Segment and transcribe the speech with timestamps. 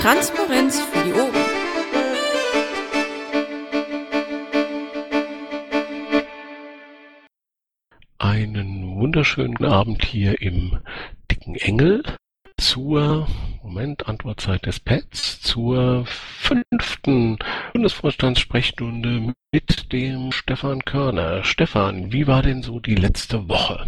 [0.00, 1.34] Transparenz für die Ohren.
[8.18, 10.78] Einen wunderschönen Abend hier im
[11.28, 12.04] Dicken Engel
[12.58, 13.26] zur,
[13.64, 17.38] Moment, Antwortzeit des Pads, zur fünften
[17.72, 21.42] Bundesvorstandssprechstunde mit dem Stefan Körner.
[21.42, 23.84] Stefan, wie war denn so die letzte Woche?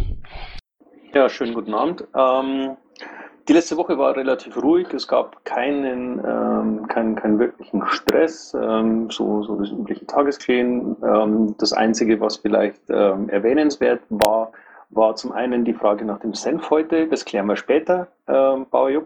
[1.13, 2.03] Ja, schönen guten Abend.
[2.13, 2.75] Ähm,
[3.47, 4.93] die letzte Woche war relativ ruhig.
[4.93, 10.95] Es gab keinen, ähm, keinen, keinen wirklichen Stress, ähm, so, so das übliche Tagesgeschehen.
[11.03, 14.51] Ähm, das Einzige, was vielleicht ähm, erwähnenswert war,
[14.89, 17.07] war zum einen die Frage nach dem Senf heute.
[17.07, 19.03] Das klären wir später, ähm, Bauer.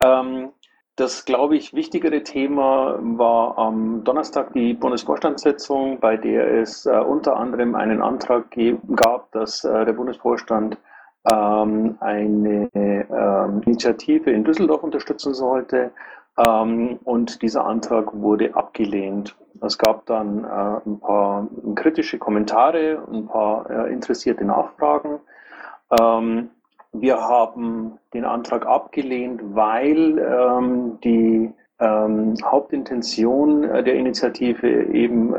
[0.00, 0.50] Ähm,
[0.96, 7.36] das, glaube ich, wichtigere Thema war am Donnerstag die Bundesvorstandssitzung, bei der es äh, unter
[7.36, 8.56] anderem einen Antrag
[8.94, 10.78] gab, dass äh, der Bundesvorstand
[11.30, 15.90] ähm, eine ähm, Initiative in Düsseldorf unterstützen sollte.
[16.36, 19.36] Ähm, und dieser Antrag wurde abgelehnt.
[19.60, 25.20] Es gab dann äh, ein paar kritische Kommentare, ein paar äh, interessierte Nachfragen.
[25.98, 26.50] Ähm,
[26.92, 35.34] wir haben den Antrag abgelehnt, weil ähm, die ähm, Hauptintention äh, der Initiative eben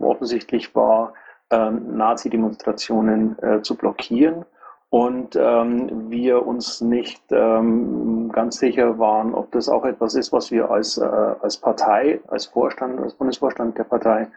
[0.00, 1.12] offensichtlich war,
[1.50, 4.44] Nazi-Demonstrationen äh, zu blockieren
[4.90, 10.50] und ähm, wir uns nicht ähm, ganz sicher waren, ob das auch etwas ist, was
[10.50, 14.28] wir als, äh, als Partei, als Vorstand, als Bundesvorstand der Partei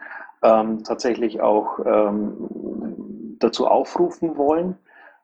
[0.42, 4.76] ähm, tatsächlich auch ähm, dazu aufrufen wollen,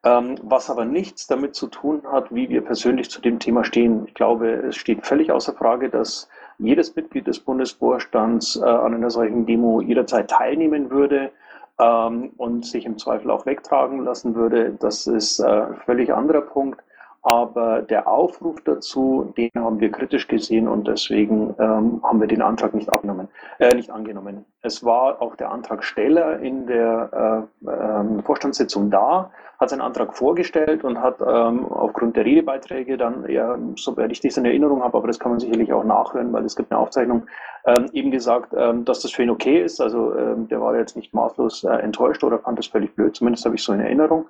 [0.03, 4.05] ähm, was aber nichts damit zu tun hat, wie wir persönlich zu dem Thema stehen.
[4.07, 9.11] Ich glaube, es steht völlig außer Frage, dass jedes Mitglied des Bundesvorstands äh, an einer
[9.11, 11.33] solchen Demo jederzeit teilnehmen würde
[11.81, 14.73] ähm, und sich im Zweifel auch wegtragen lassen würde.
[14.79, 16.81] Das ist äh, ein völlig anderer Punkt.
[17.29, 22.41] Aber der Aufruf dazu, den haben wir kritisch gesehen und deswegen ähm, haben wir den
[22.41, 24.47] Antrag nicht abgenommen, äh, nicht angenommen.
[24.63, 29.31] Es war auch der Antragsteller in der äh, äh, Vorstandssitzung da,
[29.61, 34.39] hat seinen Antrag vorgestellt und hat ähm, aufgrund der Redebeiträge dann, ja, soweit ich das
[34.39, 37.27] in Erinnerung habe, aber das kann man sicherlich auch nachhören, weil es gibt eine Aufzeichnung,
[37.67, 39.83] ähm, eben gesagt, ähm, dass das für ihn okay ist.
[39.83, 43.45] Also ähm, der war jetzt nicht maßlos äh, enttäuscht oder fand das völlig blöd, zumindest
[43.45, 44.25] habe ich so in Erinnerung.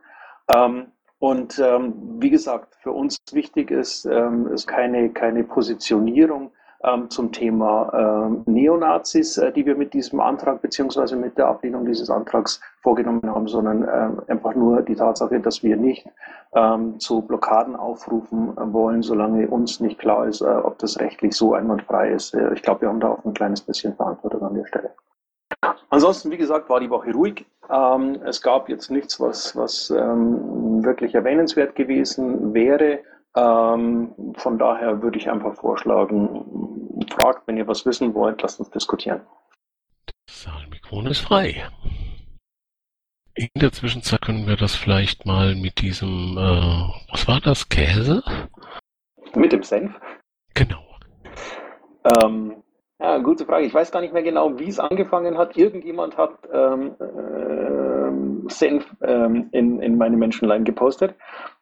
[0.53, 0.87] Ähm,
[1.19, 6.53] und ähm, wie gesagt, für uns wichtig ist, ähm, ist keine, keine Positionierung
[6.85, 11.85] ähm, zum Thema ähm, Neonazis, äh, die wir mit diesem Antrag beziehungsweise mit der Ablehnung
[11.85, 16.07] dieses Antrags vorgenommen haben, sondern ähm, einfach nur die Tatsache, dass wir nicht
[16.55, 21.55] ähm, zu Blockaden aufrufen wollen, solange uns nicht klar ist, äh, ob das rechtlich so
[21.55, 22.35] einwandfrei ist.
[22.35, 24.91] Äh, ich glaube, wir haben da auch ein kleines bisschen Verantwortung an der Stelle.
[25.91, 27.47] Ansonsten, wie gesagt, war die Woche ruhig.
[27.71, 33.01] Ähm, es gab jetzt nichts, was, was ähm, wirklich erwähnenswert gewesen wäre.
[33.37, 38.71] Ähm, von daher würde ich einfach vorschlagen, fragt, wenn ihr was wissen wollt, lasst uns
[38.71, 39.21] diskutieren.
[40.27, 41.69] Das Saalmikrofon ist frei.
[43.35, 48.25] In der Zwischenzeit können wir das vielleicht mal mit diesem, äh, was war das, Käse?
[49.35, 49.95] Mit dem Senf?
[50.55, 50.83] Genau.
[52.05, 52.63] Ähm,
[53.01, 53.67] ja, gute Frage.
[53.67, 55.57] Ich weiß gar nicht mehr genau, wie es angefangen hat.
[55.57, 61.15] Irgendjemand hat ähm, äh, Senf ähm, in, in meine Menschenlein gepostet.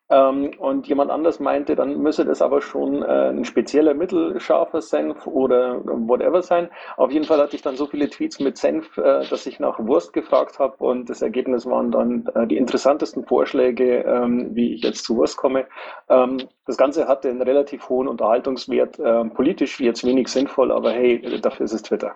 [0.08, 5.26] Ähm, und jemand anders meinte, dann müsse das aber schon äh, ein spezieller mittelscharfer Senf
[5.26, 6.70] oder whatever sein.
[6.96, 9.80] Auf jeden Fall hatte ich dann so viele Tweets mit Senf, äh, dass ich nach
[9.80, 14.82] Wurst gefragt habe und das Ergebnis waren dann äh, die interessantesten Vorschläge, ähm, wie ich
[14.82, 15.66] jetzt zu Wurst komme.
[16.08, 21.40] Ähm, das Ganze hatte einen relativ hohen Unterhaltungswert, äh, politisch jetzt wenig sinnvoll, aber hey,
[21.40, 22.14] dafür ist es Twitter.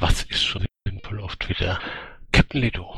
[0.00, 1.78] Was ist schon sinnvoll auf Twitter?
[2.32, 2.94] Captain Leto.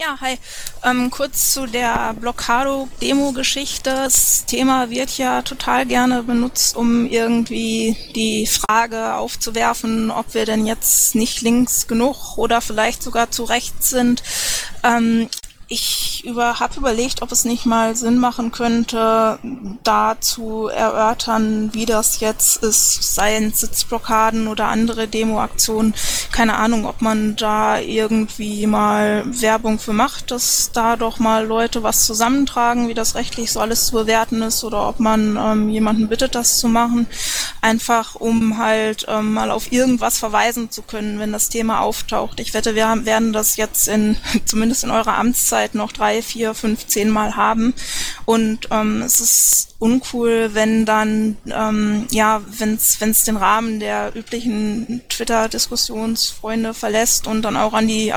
[0.00, 0.38] Ja, hi.
[0.82, 3.90] Ähm, kurz zu der Blockado-Demo-Geschichte.
[3.90, 10.64] Das Thema wird ja total gerne benutzt, um irgendwie die Frage aufzuwerfen, ob wir denn
[10.64, 14.22] jetzt nicht links genug oder vielleicht sogar zu rechts sind.
[14.82, 15.28] Ähm,
[15.72, 19.38] ich über, habe überlegt, ob es nicht mal Sinn machen könnte,
[19.84, 25.94] da zu erörtern, wie das jetzt ist, seien Sitzblockaden oder andere Demoaktionen.
[26.32, 31.84] Keine Ahnung, ob man da irgendwie mal Werbung für macht, dass da doch mal Leute
[31.84, 36.08] was zusammentragen, wie das rechtlich so alles zu bewerten ist, oder ob man ähm, jemanden
[36.08, 37.06] bittet, das zu machen.
[37.60, 42.40] Einfach, um halt ähm, mal auf irgendwas verweisen zu können, wenn das Thema auftaucht.
[42.40, 46.22] Ich wette, wir haben, werden das jetzt in, zumindest in eurer Amtszeit Zeit noch drei,
[46.22, 47.74] vier, fünf, zehn Mal haben.
[48.24, 55.02] Und ähm, es ist uncool, wenn dann, ähm, ja, wenn es den Rahmen der üblichen
[55.08, 58.12] Twitter-Diskussionsfreunde verlässt und dann auch an die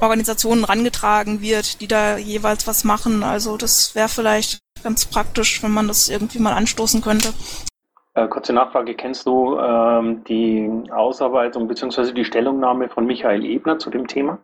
[0.00, 3.22] Organisationen rangetragen wird, die da jeweils was machen.
[3.22, 7.34] Also das wäre vielleicht ganz praktisch, wenn man das irgendwie mal anstoßen könnte.
[8.14, 12.12] Äh, kurze Nachfrage, kennst du ähm, die Ausarbeitung bzw.
[12.12, 14.38] die Stellungnahme von Michael Ebner zu dem Thema?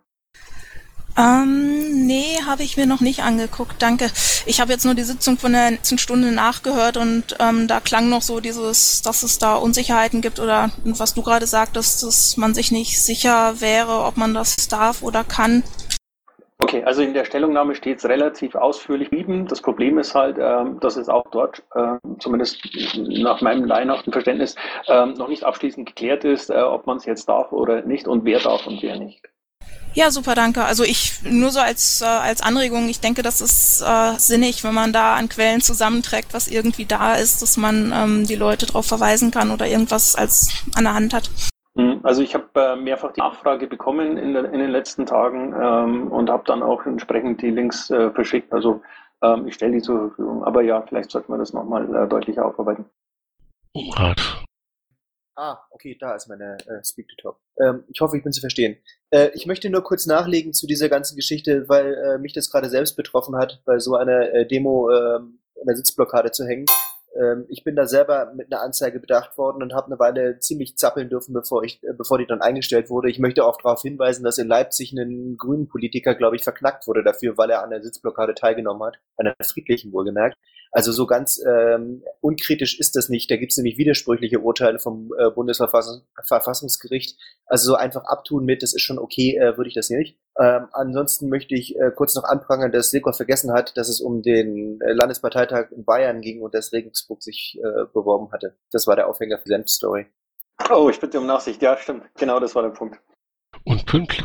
[1.18, 4.10] Ähm, nee, habe ich mir noch nicht angeguckt, danke.
[4.44, 8.10] Ich habe jetzt nur die Sitzung von der letzten Stunde nachgehört und ähm, da klang
[8.10, 12.52] noch so dieses, dass es da Unsicherheiten gibt oder was du gerade sagtest, dass man
[12.52, 15.62] sich nicht sicher wäre, ob man das darf oder kann.
[16.58, 19.46] Okay, also in der Stellungnahme steht es relativ ausführlich geschrieben.
[19.46, 22.58] Das Problem ist halt, ähm, dass es auch dort, äh, zumindest
[22.96, 24.54] nach meinem laienhaften Verständnis,
[24.86, 28.24] äh, noch nicht abschließend geklärt ist, äh, ob man es jetzt darf oder nicht und
[28.24, 29.22] wer darf und wer nicht.
[29.96, 30.62] Ja, super, danke.
[30.62, 34.74] Also ich nur so als äh, als Anregung, ich denke, das ist äh, sinnig, wenn
[34.74, 38.84] man da an Quellen zusammenträgt, was irgendwie da ist, dass man ähm, die Leute darauf
[38.84, 41.30] verweisen kann oder irgendwas als an der Hand hat.
[41.78, 45.54] Hm, also ich habe äh, mehrfach die Nachfrage bekommen in, der, in den letzten Tagen
[45.58, 48.52] ähm, und habe dann auch entsprechend die Links äh, verschickt.
[48.52, 48.82] Also
[49.22, 50.44] ähm, ich stelle die zur Verfügung.
[50.44, 52.84] Aber ja, vielleicht sollten wir das nochmal äh, deutlicher aufarbeiten.
[53.94, 54.44] Rat.
[55.38, 57.38] Ah, okay, da ist meine äh, Speak to Talk.
[57.60, 58.78] Ähm, ich hoffe, ich bin zu verstehen.
[59.10, 62.70] Äh, ich möchte nur kurz nachlegen zu dieser ganzen Geschichte, weil äh, mich das gerade
[62.70, 65.18] selbst betroffen hat, bei so einer äh, Demo äh,
[65.60, 66.64] in der Sitzblockade zu hängen.
[67.20, 70.76] Ähm, ich bin da selber mit einer Anzeige bedacht worden und habe eine Weile ziemlich
[70.76, 73.10] zappeln dürfen, bevor ich, äh, bevor die dann eingestellt wurde.
[73.10, 77.02] Ich möchte auch darauf hinweisen, dass in Leipzig ein grünen Politiker, glaube ich, verknackt wurde
[77.02, 80.36] dafür, weil er an der Sitzblockade teilgenommen hat, einer friedlichen wohlgemerkt.
[80.72, 83.30] Also so ganz ähm, unkritisch ist das nicht.
[83.30, 87.16] Da gibt es nämlich widersprüchliche Urteile vom äh, Bundesverfassungsgericht.
[87.46, 90.18] Also so einfach abtun mit, das ist schon okay, äh, würde ich das nicht.
[90.38, 94.22] Ähm, ansonsten möchte ich äh, kurz noch anprangern, dass Silko vergessen hat, dass es um
[94.22, 98.56] den äh, Landesparteitag in Bayern ging und dass Regensburg sich äh, beworben hatte.
[98.70, 100.06] Das war der Aufhänger für Senf-Story.
[100.70, 101.62] Oh, ich bitte um Nachsicht.
[101.62, 102.04] Ja, stimmt.
[102.18, 102.98] Genau, das war der Punkt.
[103.64, 104.22] Und pünktlich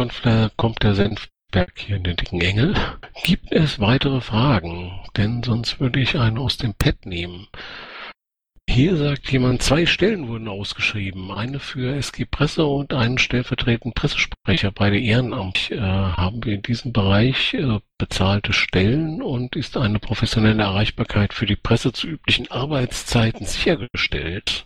[0.57, 2.73] kommt der Senf Berg hier in den dicken Engel.
[3.23, 5.01] Gibt es weitere Fragen?
[5.17, 7.47] Denn sonst würde ich einen aus dem Pad nehmen.
[8.73, 11.29] Hier sagt jemand, zwei Stellen wurden ausgeschrieben.
[11.29, 14.71] Eine für SG Presse und einen stellvertretenden Pressesprecher.
[14.73, 20.63] Beide ehrenamtlich äh, haben wir in diesem Bereich äh, bezahlte Stellen und ist eine professionelle
[20.63, 24.65] Erreichbarkeit für die Presse zu üblichen Arbeitszeiten sichergestellt.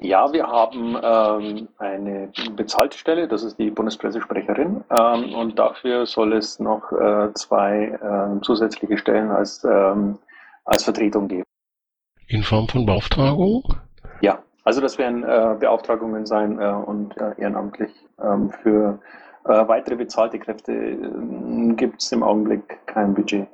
[0.00, 6.34] Ja, wir haben ähm, eine bezahlte Stelle, das ist die Bundespressesprecherin, ähm, und dafür soll
[6.34, 7.98] es noch äh, zwei
[8.36, 10.18] äh, zusätzliche Stellen als, ähm,
[10.66, 11.44] als Vertretung geben.
[12.32, 13.62] In Form von Beauftragung?
[14.22, 17.92] Ja, also das werden äh, Beauftragungen sein äh, und äh, ehrenamtlich.
[18.18, 19.00] Ähm, für
[19.44, 23.48] äh, weitere bezahlte Kräfte äh, gibt es im Augenblick kein Budget.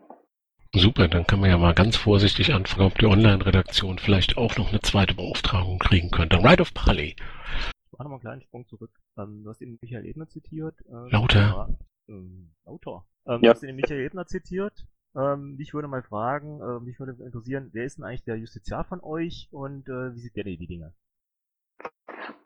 [0.72, 4.68] Super, dann kann man ja mal ganz vorsichtig anfangen, ob die Online-Redaktion vielleicht auch noch
[4.68, 6.36] eine zweite Beauftragung kriegen könnte.
[6.36, 7.16] Right of Pally.
[7.16, 8.92] Ich mache nochmal einen kleinen Sprung zurück.
[9.18, 10.76] Ähm, du hast eben Michael Ebner zitiert.
[10.88, 11.76] Äh, lauter.
[12.08, 13.04] Ähm, lauter.
[13.26, 13.50] Ähm, ja.
[13.50, 14.86] Du hast eben Michael Ebner zitiert.
[15.18, 18.84] Ähm, mich würde mal fragen, äh, mich würde interessieren, wer ist denn eigentlich der Justiziar
[18.84, 20.94] von euch und äh, wie sieht der die Dinge?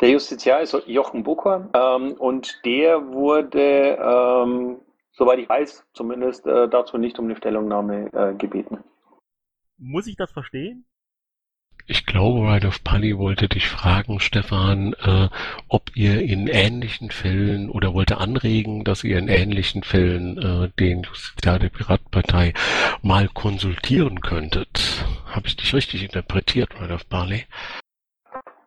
[0.00, 4.80] Der Justiziar ist Jochen Bucher ähm, und der wurde ähm,
[5.12, 8.82] soweit ich weiß, zumindest äh, dazu nicht um eine Stellungnahme äh, gebeten.
[9.76, 10.86] Muss ich das verstehen?
[11.86, 15.28] Ich glaube, Ride of Pally wollte dich fragen, Stefan, äh,
[15.68, 21.02] ob ihr in ähnlichen Fällen oder wollte anregen, dass ihr in ähnlichen Fällen äh, den
[21.02, 22.54] Justiziar der Piratpartei
[23.02, 25.04] mal konsultieren könntet.
[25.26, 27.46] Habe ich dich richtig interpretiert, Ride of Pally?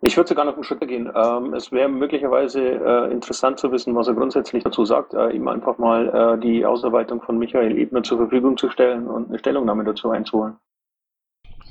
[0.01, 1.11] Ich würde sogar noch einen Schritt gehen.
[1.15, 5.47] Ähm, es wäre möglicherweise äh, interessant zu wissen, was er grundsätzlich dazu sagt, äh, ihm
[5.47, 9.83] einfach mal äh, die Ausarbeitung von Michael Ebner zur Verfügung zu stellen und eine Stellungnahme
[9.83, 10.57] dazu einzuholen.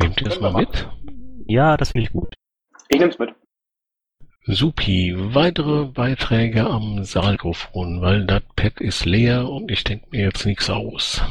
[0.00, 0.88] Nehmt ihr das mal mit?
[1.46, 2.34] Ja, das finde ich gut.
[2.88, 3.34] Ich nehme es mit.
[4.46, 10.44] Supi, weitere Beiträge am Saalmikrofon, weil das Pad ist leer und ich denke mir jetzt
[10.44, 11.22] nichts aus.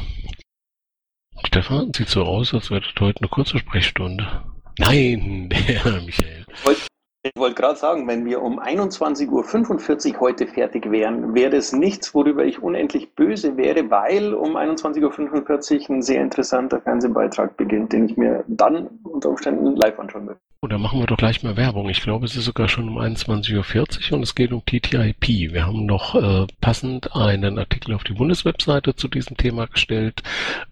[1.44, 4.42] Stefan, sieht so aus, als wäre das heute eine kurze Sprechstunde.
[4.78, 6.44] Nein, der Michael.
[6.52, 6.80] Ich wollte
[7.26, 12.14] ich wollte gerade sagen, wenn wir um 21.45 Uhr heute fertig wären, wäre es nichts,
[12.14, 18.04] worüber ich unendlich böse wäre, weil um 21.45 Uhr ein sehr interessanter Fernsehbeitrag beginnt, den
[18.10, 20.40] ich mir dann unter Umständen live anschauen würde.
[20.64, 21.90] Oder machen wir doch gleich mal Werbung.
[21.90, 25.52] Ich glaube, es ist sogar schon um 21.40 Uhr und es geht um TTIP.
[25.52, 30.22] Wir haben noch äh, passend einen Artikel auf die Bundeswebseite zu diesem Thema gestellt.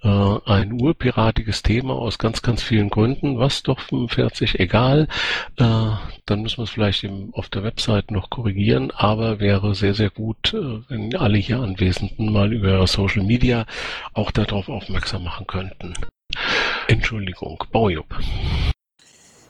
[0.02, 3.38] Äh, ein urpiratiges Thema aus ganz, ganz vielen Gründen.
[3.38, 4.60] Was doch 45?
[4.60, 5.08] Egal.
[5.58, 5.90] Äh,
[6.24, 10.08] dann müssen wir es vielleicht im, auf der Webseite noch korrigieren, aber wäre sehr, sehr
[10.08, 13.66] gut, äh, wenn alle hier Anwesenden mal über Social Media
[14.14, 15.92] auch darauf aufmerksam machen könnten.
[16.88, 18.06] Entschuldigung, Baujup.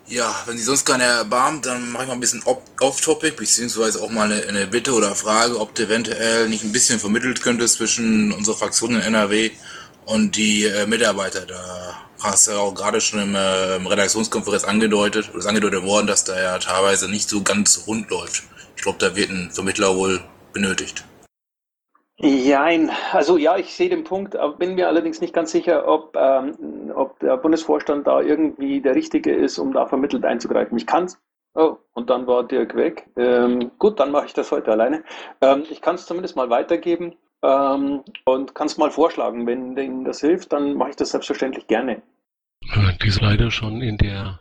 [0.09, 2.43] Ja, wenn Sie sonst keiner erbarmt, dann mache ich mal ein bisschen
[2.81, 6.99] off-topic, beziehungsweise auch mal eine, eine, Bitte oder Frage, ob du eventuell nicht ein bisschen
[6.99, 9.51] vermittelt könntest zwischen unserer Fraktion in NRW
[10.05, 11.47] und die äh, Mitarbeiter.
[11.47, 16.09] Da hast du auch gerade schon im, äh, im Redaktionskonferenz angedeutet, oder ist angedeutet worden,
[16.09, 18.43] dass da ja teilweise nicht so ganz rund läuft.
[18.77, 20.21] Ich glaube, da wird ein Vermittler wohl
[20.53, 21.05] benötigt.
[22.25, 26.93] Jein, also ja, ich sehe den Punkt, bin mir allerdings nicht ganz sicher, ob, ähm,
[26.95, 30.79] ob der Bundesvorstand da irgendwie der Richtige ist, um da vermittelt einzugreifen.
[30.79, 31.21] Ich kann es.
[31.55, 33.09] Oh, und dann war Dirk weg.
[33.17, 35.02] Ähm, gut, dann mache ich das heute alleine.
[35.41, 39.47] Ähm, ich kann es zumindest mal weitergeben ähm, und kann es mal vorschlagen.
[39.47, 42.02] Wenn Ihnen das hilft, dann mache ich das selbstverständlich gerne.
[43.02, 44.38] Die ist leider schon in der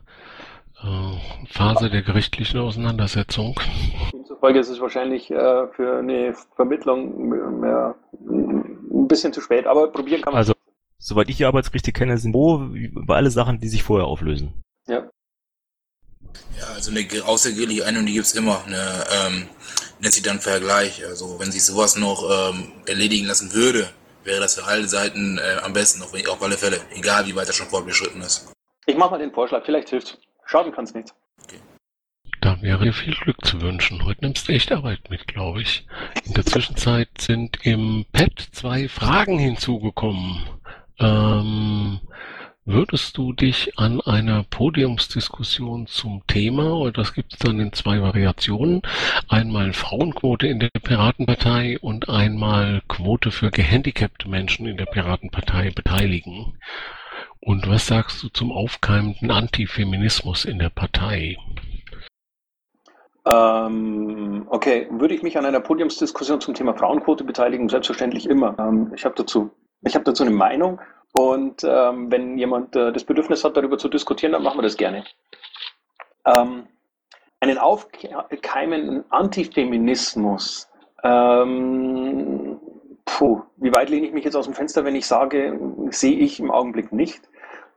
[0.83, 3.59] äh, Phase der gerichtlichen Auseinandersetzung.
[4.41, 10.21] Demzufolge ist es wahrscheinlich äh, für eine Vermittlung mehr, ein bisschen zu spät, aber probieren
[10.21, 10.39] kann man.
[10.39, 10.53] Also,
[10.97, 14.53] soweit ich die Arbeitsgerichte kenne, sind wo über alle Sachen, die sich vorher auflösen.
[14.87, 15.09] Ja.
[16.59, 18.63] Ja, also eine außergerichtliche Einigung, die gibt es immer.
[18.65, 18.77] Eine,
[19.27, 19.47] ähm,
[19.99, 21.05] nennt sich dann Vergleich.
[21.05, 23.89] Also wenn sich sowas noch ähm, erledigen lassen würde,
[24.23, 27.47] wäre das für alle Seiten äh, am besten, auf, auf alle Fälle, egal wie weit
[27.47, 28.51] er schon fortgeschritten ist.
[28.85, 30.17] Ich mache mal den Vorschlag, vielleicht hilft's.
[30.45, 31.13] Schaden kann es nicht.
[31.43, 31.59] Okay.
[32.61, 34.05] Wäre dir viel Glück zu wünschen.
[34.05, 35.85] Heute nimmst du echt Arbeit mit, glaube ich.
[36.25, 40.43] In der Zwischenzeit sind im Pad zwei Fragen hinzugekommen.
[40.99, 41.99] Ähm,
[42.63, 48.03] Würdest du dich an einer Podiumsdiskussion zum Thema, und das gibt es dann in zwei
[48.03, 48.83] Variationen,
[49.27, 56.53] einmal Frauenquote in der Piratenpartei und einmal Quote für gehandicapte Menschen in der Piratenpartei beteiligen?
[57.39, 61.37] Und was sagst du zum aufkeimenden Antifeminismus in der Partei?
[63.25, 67.69] Ähm, okay, würde ich mich an einer Podiumsdiskussion zum Thema Frauenquote beteiligen?
[67.69, 68.55] Selbstverständlich immer.
[68.57, 69.51] Ähm, ich habe dazu,
[69.85, 70.79] habe dazu eine Meinung
[71.13, 74.77] und ähm, wenn jemand äh, das Bedürfnis hat, darüber zu diskutieren, dann machen wir das
[74.77, 75.03] gerne.
[76.25, 76.67] Ähm,
[77.41, 80.69] einen aufkeimenden Antifeminismus.
[81.03, 82.59] Ähm,
[83.05, 85.59] puh, wie weit lehne ich mich jetzt aus dem Fenster, wenn ich sage,
[85.89, 87.27] sehe ich im Augenblick nicht.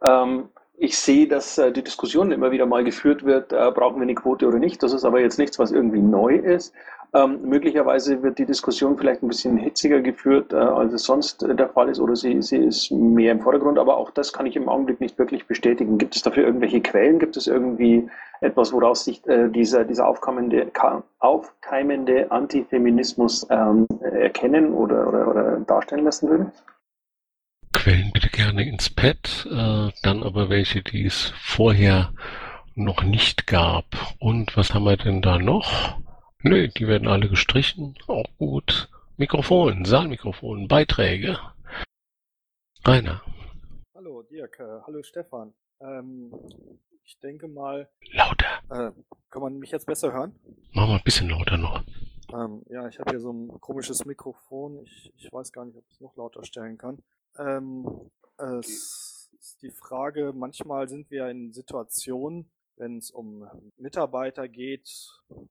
[0.02, 4.02] Ähm, ich sehe, dass äh, die Diskussion immer wieder mal geführt wird, äh, brauchen wir
[4.02, 4.82] eine Quote oder nicht.
[4.82, 6.74] Das ist aber jetzt nichts, was irgendwie neu ist.
[7.14, 11.68] Ähm, möglicherweise wird die Diskussion vielleicht ein bisschen hitziger geführt, äh, als es sonst der
[11.68, 14.68] Fall ist, oder sie, sie ist mehr im Vordergrund, aber auch das kann ich im
[14.68, 15.96] Augenblick nicht wirklich bestätigen.
[15.96, 17.20] Gibt es dafür irgendwelche Quellen?
[17.20, 18.08] Gibt es irgendwie
[18.40, 20.72] etwas, woraus sich äh, dieser, dieser aufkommende,
[21.20, 26.52] aufkeimende Antifeminismus ähm, erkennen oder, oder, oder darstellen lassen würde?
[27.74, 32.14] Quellen bitte gerne ins Pad, äh, dann aber welche, die es vorher
[32.74, 33.84] noch nicht gab.
[34.18, 35.98] Und was haben wir denn da noch?
[36.42, 37.98] Nö, die werden alle gestrichen.
[38.06, 38.88] Auch gut.
[39.16, 41.38] Mikrofon, Saalmikrofon, Beiträge.
[42.86, 43.20] Rainer.
[43.94, 45.52] Hallo Dirk, äh, hallo Stefan.
[45.80, 46.32] Ähm,
[47.02, 47.90] ich denke mal.
[48.12, 48.60] Lauter.
[48.70, 48.92] Äh,
[49.30, 50.34] kann man mich jetzt besser hören?
[50.72, 51.82] Mach mal ein bisschen lauter noch.
[52.32, 54.80] Ähm, ja, ich habe hier so ein komisches Mikrofon.
[54.84, 57.02] Ich, ich weiß gar nicht, ob ich es noch lauter stellen kann.
[57.38, 64.88] Ähm, es ist die Frage, manchmal sind wir in Situationen, wenn es um Mitarbeiter geht,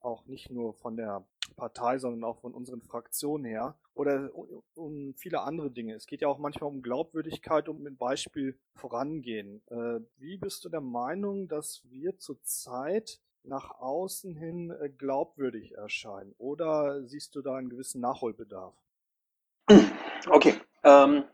[0.02, 1.26] auch nicht nur von der
[1.56, 4.30] Partei, sondern auch von unseren Fraktionen her oder
[4.76, 5.94] um viele andere Dinge.
[5.94, 9.62] Es geht ja auch manchmal um Glaubwürdigkeit und mit Beispiel vorangehen.
[9.68, 16.34] Äh, wie bist du der Meinung, dass wir zurzeit nach außen hin äh, glaubwürdig erscheinen?
[16.38, 18.74] Oder siehst du da einen gewissen Nachholbedarf?
[20.30, 20.56] Okay.
[20.84, 21.26] Ähm,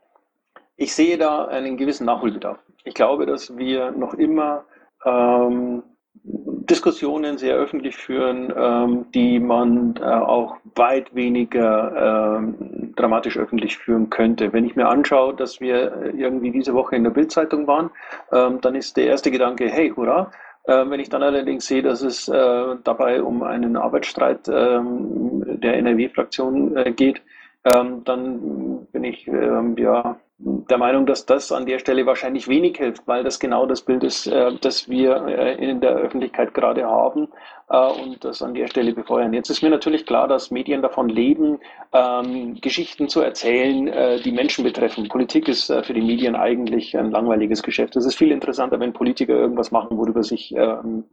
[0.79, 2.57] ich sehe da einen gewissen Nachholbedarf.
[2.85, 4.63] Ich glaube, dass wir noch immer
[5.05, 5.83] ähm,
[6.23, 14.09] Diskussionen sehr öffentlich führen, ähm, die man äh, auch weit weniger ähm, dramatisch öffentlich führen
[14.09, 14.53] könnte.
[14.53, 17.89] Wenn ich mir anschaue, dass wir irgendwie diese Woche in der Bildzeitung waren,
[18.31, 20.31] ähm, dann ist der erste Gedanke, hey, hurra.
[20.63, 25.77] Äh, wenn ich dann allerdings sehe, dass es äh, dabei um einen Arbeitsstreit ähm, der
[25.77, 27.21] NRW-Fraktion äh, geht,
[27.65, 32.77] ähm, dann bin ich ähm, ja der Meinung, dass das an der Stelle wahrscheinlich wenig
[32.77, 36.85] hilft, weil das genau das Bild ist, äh, das wir äh, in der Öffentlichkeit gerade
[36.85, 37.27] haben
[37.69, 39.33] äh, und das an der Stelle befeuern.
[39.33, 41.59] Jetzt ist mir natürlich klar, dass Medien davon leben,
[41.91, 45.09] ähm, Geschichten zu erzählen, äh, die Menschen betreffen.
[45.09, 47.97] Politik ist äh, für die Medien eigentlich ein langweiliges Geschäft.
[47.97, 51.03] Es ist viel interessanter, wenn Politiker irgendwas machen, worüber sich ähm,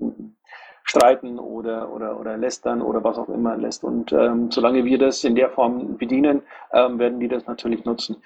[0.87, 3.85] streiten oder, oder, oder lästern oder was auch immer lässt.
[3.85, 8.17] Und ähm, solange wir das in der Form bedienen, ähm, werden die das natürlich nutzen.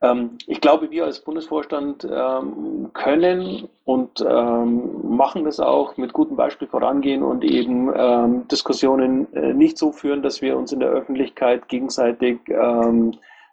[0.00, 6.36] Ähm, ich glaube, wir als Bundesvorstand ähm, können und ähm, machen das auch mit gutem
[6.36, 10.90] Beispiel vorangehen und eben ähm, Diskussionen äh, nicht so führen, dass wir uns in der
[10.90, 12.40] Öffentlichkeit gegenseitig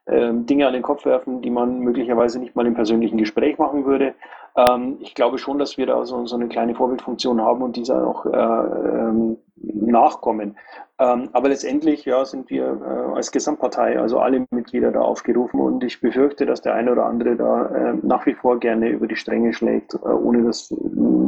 [0.07, 3.85] ähm, Dinge an den Kopf werfen, die man möglicherweise nicht mal im persönlichen Gespräch machen
[3.85, 4.13] würde.
[4.55, 8.07] Ähm, ich glaube schon, dass wir da so, so eine kleine Vorbildfunktion haben und dieser
[8.07, 10.57] auch äh, ähm, nachkommen.
[10.99, 15.83] Ähm, aber letztendlich ja, sind wir äh, als Gesamtpartei, also alle Mitglieder da aufgerufen und
[15.83, 19.15] ich befürchte, dass der eine oder andere da äh, nach wie vor gerne über die
[19.15, 20.73] Stränge schlägt, äh, ohne dass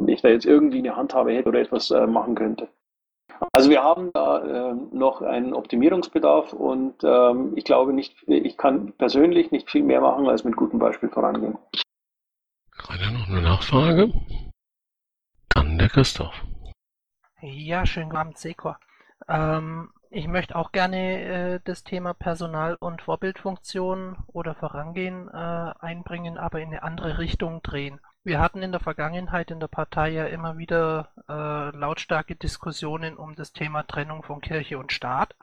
[0.07, 2.67] ich da jetzt irgendwie eine Handhabe hätte oder etwas äh, machen könnte.
[3.51, 8.93] Also wir haben da äh, noch einen Optimierungsbedarf und ähm, ich glaube nicht, ich kann
[8.93, 11.57] persönlich nicht viel mehr machen, als mit gutem Beispiel vorangehen.
[12.71, 14.13] Gerade noch eine Nachfrage.
[15.49, 16.33] Dann der Christoph.
[17.41, 18.79] Ja, schönen guten Abend, Sekor.
[19.27, 26.37] Ähm, ich möchte auch gerne äh, das Thema Personal- und Vorbildfunktion oder Vorangehen äh, einbringen,
[26.37, 27.99] aber in eine andere Richtung drehen.
[28.23, 33.35] Wir hatten in der Vergangenheit in der Partei ja immer wieder äh, lautstarke Diskussionen um
[33.35, 35.35] das Thema Trennung von Kirche und Staat.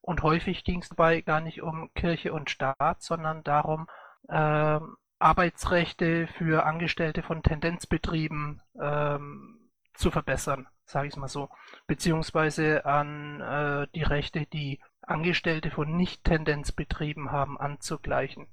[0.00, 3.88] Und häufig ging es dabei gar nicht um Kirche und Staat, sondern darum,
[4.28, 4.78] äh,
[5.18, 9.58] Arbeitsrechte für Angestellte von Tendenzbetrieben ähm,
[9.92, 11.48] zu verbessern, sage ich es mal so,
[11.86, 18.46] beziehungsweise an äh, die Rechte, die Angestellte von Nicht-Tendenzbetrieben haben, anzugleichen.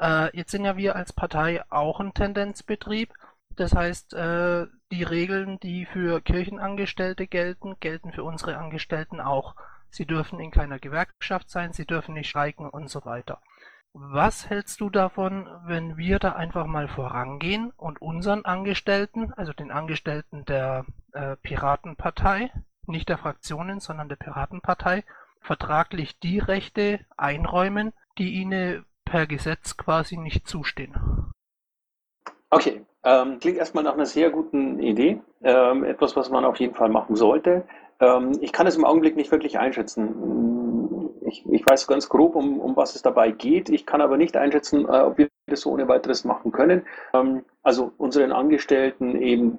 [0.00, 3.12] Äh, jetzt sind ja wir als Partei auch ein Tendenzbetrieb.
[3.50, 9.54] Das heißt, äh, die Regeln, die für Kirchenangestellte gelten, gelten für unsere Angestellten auch.
[9.90, 13.40] Sie dürfen in keiner Gewerkschaft sein, sie dürfen nicht streiken und so weiter.
[13.94, 19.72] Was hältst du davon, wenn wir da einfach mal vorangehen und unseren Angestellten, also den
[19.72, 20.84] Angestellten der
[21.42, 22.50] Piratenpartei,
[22.86, 25.04] nicht der Fraktionen, sondern der Piratenpartei,
[25.40, 30.94] vertraglich die Rechte einräumen, die ihnen per Gesetz quasi nicht zustehen.
[32.50, 35.20] Okay, ähm, klingt erstmal nach einer sehr guten Idee.
[35.42, 37.64] Ähm, etwas, was man auf jeden Fall machen sollte.
[38.00, 41.10] Ähm, ich kann es im Augenblick nicht wirklich einschätzen.
[41.26, 43.68] Ich, ich weiß ganz grob, um, um, was es dabei geht.
[43.68, 46.86] Ich kann aber nicht einschätzen, äh, ob wir das so ohne weiteres machen können.
[47.12, 49.58] Ähm, also unseren Angestellten eben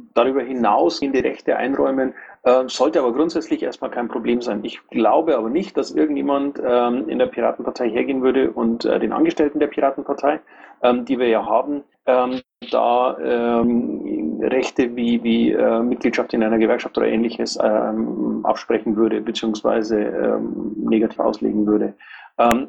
[0.00, 4.60] ähm, darüber hinausgehende Rechte einräumen, äh, sollte aber grundsätzlich erstmal kein Problem sein.
[4.62, 9.12] Ich glaube aber nicht, dass irgendjemand ähm, in der Piratenpartei hergehen würde und äh, den
[9.12, 10.40] Angestellten der Piratenpartei,
[10.82, 16.58] ähm, die wir ja haben, ähm, da ähm, Rechte wie, wie äh, Mitgliedschaft in einer
[16.58, 21.94] Gewerkschaft oder ähnliches ähm, absprechen würde, beziehungsweise ähm, negativ auslegen würde.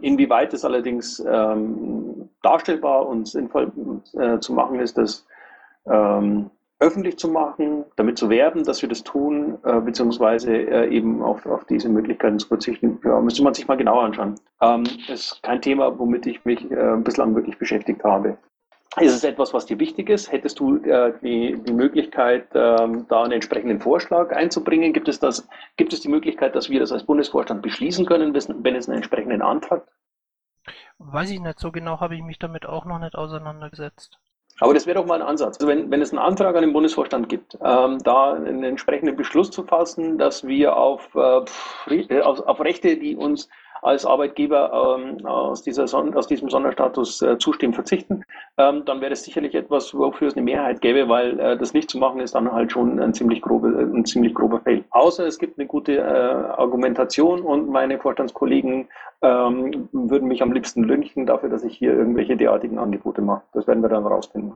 [0.01, 1.23] inwieweit es allerdings
[2.41, 3.71] darstellbar und sinnvoll
[4.19, 5.25] äh, zu machen ist, das
[6.81, 11.45] öffentlich zu machen, damit zu werben, dass wir das tun, äh, beziehungsweise äh, eben auf,
[11.45, 14.35] auf diese Möglichkeiten zu verzichten, ja, müsste man sich mal genauer anschauen.
[14.61, 18.37] Ähm, ist kein Thema, womit ich mich äh, bislang wirklich beschäftigt habe.
[18.99, 20.31] Ist es etwas, was dir wichtig ist?
[20.31, 24.91] Hättest du äh, die, die Möglichkeit, ähm, da einen entsprechenden Vorschlag einzubringen?
[24.91, 28.75] Gibt es, das, gibt es die Möglichkeit, dass wir das als Bundesvorstand beschließen können, wenn
[28.75, 29.87] es einen entsprechenden Antrag?
[30.97, 34.19] Weiß ich nicht, so genau habe ich mich damit auch noch nicht auseinandergesetzt.
[34.61, 35.57] Aber das wäre doch mal ein Ansatz.
[35.57, 39.49] Also wenn, wenn es einen Antrag an den Bundesvorstand gibt, ähm, da einen entsprechenden Beschluss
[39.49, 43.49] zu fassen, dass wir auf, äh, auf, auf Rechte, die uns
[43.81, 48.23] als Arbeitgeber ähm, aus, dieser Son aus diesem Sonderstatus äh, zustimmen, verzichten,
[48.57, 51.89] ähm, dann wäre es sicherlich etwas, wofür es eine Mehrheit gäbe, weil äh, das nicht
[51.89, 54.83] zu machen ist dann halt schon ein ziemlich, grobe, ein ziemlich grober Fail.
[54.91, 58.89] Außer es gibt eine gute äh, Argumentation und meine Vorstandskollegen
[59.21, 63.43] ähm, würden mich am liebsten lünchen dafür, dass ich hier irgendwelche derartigen Angebote mache.
[63.53, 64.55] Das werden wir dann rausfinden.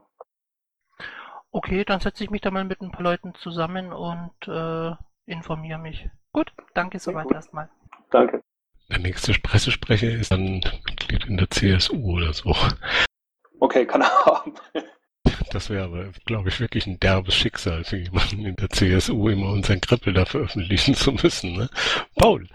[1.52, 5.78] Okay, dann setze ich mich da mal mit ein paar Leuten zusammen und äh, informiere
[5.78, 6.08] mich.
[6.32, 7.68] Gut, danke soweit erstmal.
[8.10, 8.42] Danke.
[8.90, 12.54] Der nächste Pressesprecher ist dann Mitglied in der CSU oder so.
[13.58, 14.54] Okay, kann er haben.
[15.50, 19.52] Das wäre aber, glaube ich, wirklich ein derbes Schicksal für jemanden in der CSU, immer
[19.52, 21.56] unseren Krippel da veröffentlichen zu müssen.
[21.56, 21.68] Ne?
[22.16, 22.46] Paul.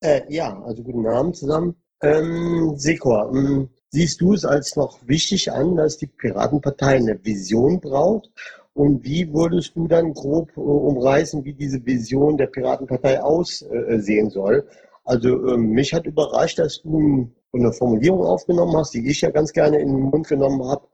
[0.00, 1.76] Äh, ja, also guten Abend zusammen.
[2.02, 7.80] Ähm, Sekor, ähm, siehst du es als noch wichtig an, dass die Piratenpartei eine Vision
[7.80, 8.30] braucht?
[8.74, 14.66] Und wie würdest du dann grob äh, umreißen, wie diese Vision der Piratenpartei aussehen soll?
[15.04, 19.52] Also ähm, mich hat überrascht, dass du eine Formulierung aufgenommen hast, die ich ja ganz
[19.52, 20.86] gerne in den Mund genommen habe,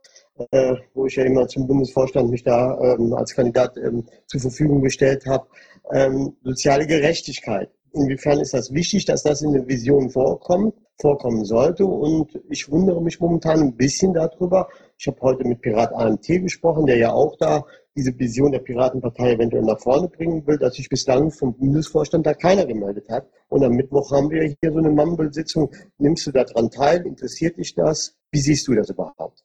[0.51, 4.83] äh, wo ich ja immer zum Bundesvorstand mich da ähm, als Kandidat ähm, zur Verfügung
[4.83, 5.47] gestellt habe.
[5.93, 7.71] Ähm, soziale Gerechtigkeit.
[7.93, 11.87] Inwiefern ist das wichtig, dass das in der Vision vorkommt, vorkommen sollte?
[11.87, 14.69] Und ich wundere mich momentan ein bisschen darüber.
[14.99, 17.65] Ich habe heute mit Pirat AMT gesprochen, der ja auch da
[17.99, 22.33] diese Vision der Piratenpartei eventuell nach vorne bringen will, dass sich bislang vom Bundesvorstand da
[22.33, 23.27] keiner gemeldet hat.
[23.49, 25.73] Und am Mittwoch haben wir hier so eine Mumble-Sitzung.
[25.99, 27.05] Nimmst du daran teil?
[27.05, 28.17] Interessiert dich das?
[28.31, 29.45] Wie siehst du das überhaupt?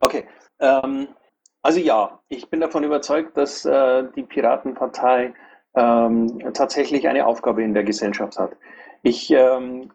[0.00, 0.24] Okay.
[0.58, 1.08] Ähm,
[1.62, 5.32] also ja, ich bin davon überzeugt, dass äh, die Piratenpartei
[5.74, 8.56] ähm, tatsächlich eine Aufgabe in der Gesellschaft hat.
[9.02, 9.92] Ich ähm,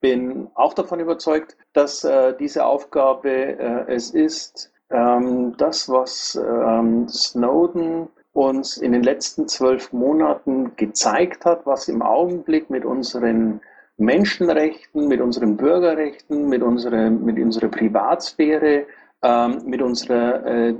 [0.00, 7.08] bin auch davon überzeugt, dass äh, diese Aufgabe äh, es ist, ähm, das, was ähm,
[7.08, 13.60] Snowden uns in den letzten zwölf Monaten gezeigt hat, was im Augenblick mit unseren
[13.96, 18.86] Menschenrechten, mit unseren Bürgerrechten, mit unserer, mit unserer Privatsphäre,
[19.22, 20.74] ähm, mit unserer äh,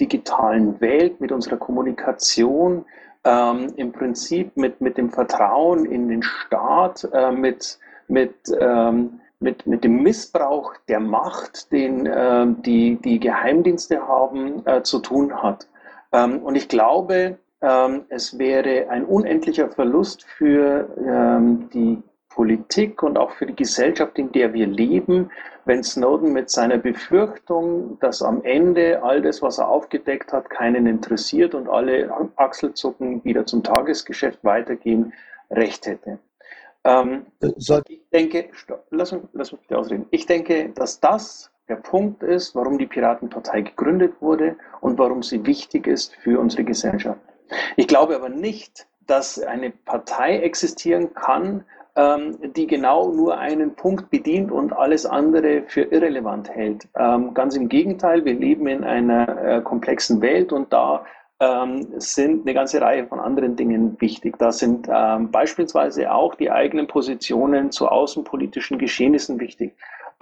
[0.00, 2.84] digitalen Welt, mit unserer Kommunikation,
[3.24, 9.66] ähm, im Prinzip mit, mit dem Vertrauen in den Staat, äh, mit, mit, ähm, mit,
[9.66, 15.68] mit dem Missbrauch der Macht, den äh, die, die Geheimdienste haben, äh, zu tun hat.
[16.12, 23.16] Ähm, und ich glaube, ähm, es wäre ein unendlicher Verlust für ähm, die Politik und
[23.18, 25.30] auch für die Gesellschaft, in der wir leben,
[25.64, 30.86] wenn Snowden mit seiner Befürchtung, dass am Ende all das, was er aufgedeckt hat, keinen
[30.86, 35.14] interessiert und alle Achselzucken wieder zum Tagesgeschäft weitergehen,
[35.50, 36.18] recht hätte.
[36.86, 38.48] Ähm, ich denke,
[38.90, 40.06] lass, mich, lass mich bitte ausreden.
[40.10, 45.44] Ich denke, dass das der Punkt ist, warum die Piratenpartei gegründet wurde und warum sie
[45.44, 47.20] wichtig ist für unsere Gesellschaft.
[47.76, 51.64] Ich glaube aber nicht, dass eine Partei existieren kann,
[51.96, 56.86] ähm, die genau nur einen Punkt bedient und alles andere für irrelevant hält.
[56.96, 61.04] Ähm, ganz im Gegenteil, wir leben in einer äh, komplexen Welt und da
[61.40, 64.38] ähm, sind eine ganze Reihe von anderen Dingen wichtig.
[64.38, 69.74] Da sind ähm, beispielsweise auch die eigenen Positionen zu außenpolitischen Geschehnissen wichtig.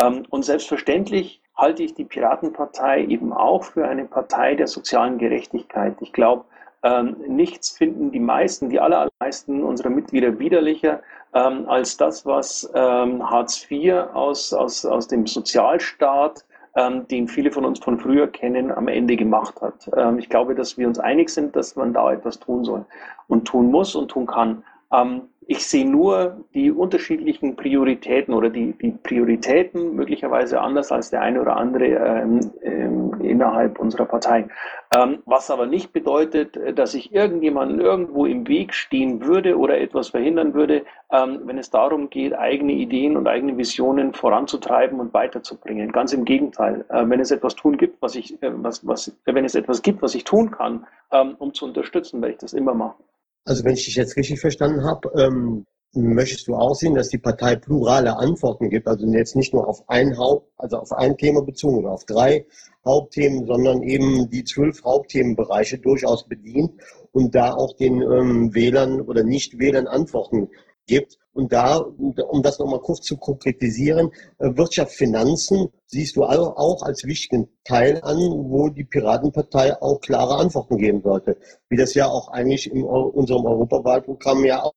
[0.03, 5.96] Ähm, und selbstverständlich halte ich die Piratenpartei eben auch für eine Partei der sozialen Gerechtigkeit.
[6.00, 6.44] Ich glaube,
[6.83, 11.00] ähm, nichts finden die meisten, die allermeisten unserer Mitglieder widerlicher
[11.33, 16.44] ähm, als das, was ähm, Hartz IV aus, aus, aus dem Sozialstaat,
[16.77, 19.89] ähm, den viele von uns von früher kennen, am Ende gemacht hat.
[19.97, 22.85] Ähm, ich glaube, dass wir uns einig sind, dass man da etwas tun soll
[23.29, 24.65] und tun muss und tun kann.
[24.92, 31.20] Ähm, ich sehe nur die unterschiedlichen Prioritäten oder die, die Prioritäten möglicherweise anders als der
[31.20, 34.49] eine oder andere ähm, ähm, innerhalb unserer Partei.
[34.97, 40.09] Ähm, was aber nicht bedeutet, dass ich irgendjemanden irgendwo im Weg stehen würde oder etwas
[40.09, 45.92] verhindern würde, ähm, wenn es darum geht, eigene Ideen und eigene Visionen voranzutreiben und weiterzubringen.
[45.92, 46.87] Ganz im Gegenteil.
[46.88, 50.01] Äh, wenn es etwas tun gibt, was ich, äh, was, was, wenn es etwas gibt,
[50.01, 53.05] was ich tun kann, ähm, um zu unterstützen, werde ich das immer machen.
[53.45, 57.19] Also wenn ich dich jetzt richtig verstanden habe, ähm, möchtest du auch sehen, dass die
[57.19, 61.43] Partei plurale Antworten gibt, also jetzt nicht nur auf ein Haupt, also auf ein Thema
[61.43, 62.47] bezogen oder auf drei
[62.85, 66.73] Hauptthemen, sondern eben die zwölf Hauptthemenbereiche durchaus bedient
[67.13, 70.49] und da auch den ähm, Wählern oder Nicht-Wählern Antworten
[70.87, 71.18] gibt.
[71.33, 77.05] Und da, um das nochmal kurz zu konkretisieren, äh, Wirtschaft, Finanzen siehst du auch als
[77.05, 81.37] wichtigen Teil an, wo die Piratenpartei auch klare Antworten geben sollte.
[81.68, 84.75] Wie das ja auch eigentlich in unserem Europawahlprogramm ja auch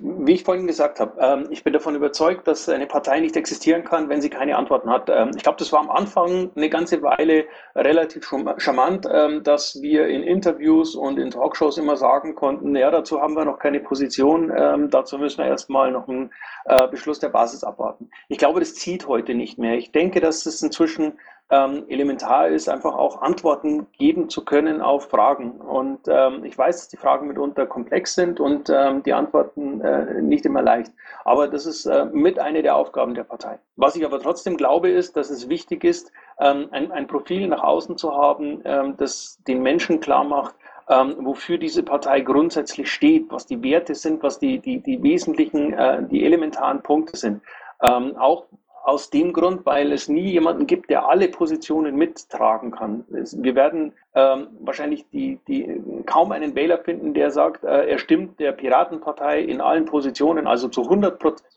[0.00, 3.84] wie ich vorhin gesagt habe, ähm, ich bin davon überzeugt, dass eine Partei nicht existieren
[3.84, 5.08] kann, wenn sie keine Antworten hat.
[5.08, 10.08] Ähm, ich glaube, das war am Anfang eine ganze Weile relativ charmant, ähm, dass wir
[10.08, 14.48] in Interviews und in Talkshows immer sagen konnten, ja, dazu haben wir noch keine Position,
[14.90, 16.30] dazu müssen wir erstmal noch einen
[16.64, 18.10] äh, Beschluss der Basis abwarten.
[18.28, 19.76] Ich glaube, das zieht heute nicht mehr.
[19.76, 21.18] Ich denke, dass es inzwischen
[21.50, 25.52] ähm, elementar ist, einfach auch Antworten geben zu können auf Fragen.
[25.52, 30.20] Und ähm, ich weiß, dass die Fragen mitunter komplex sind und ähm, die Antworten äh,
[30.20, 30.92] nicht immer leicht.
[31.24, 33.58] Aber das ist äh, mit eine der Aufgaben der Partei.
[33.76, 37.62] Was ich aber trotzdem glaube, ist, dass es wichtig ist, ähm, ein, ein Profil nach
[37.62, 40.54] außen zu haben, ähm, das den Menschen klar macht,
[40.90, 45.72] ähm, wofür diese Partei grundsätzlich steht, was die Werte sind, was die, die, die wesentlichen,
[45.72, 47.42] äh, die elementaren Punkte sind.
[47.82, 48.46] Ähm, auch
[48.88, 53.04] aus dem Grund, weil es nie jemanden gibt, der alle Positionen mittragen kann.
[53.08, 58.40] Wir werden ähm, wahrscheinlich die, die, kaum einen Wähler finden, der sagt, äh, er stimmt
[58.40, 61.50] der Piratenpartei in allen Positionen, also zu 100 Prozent.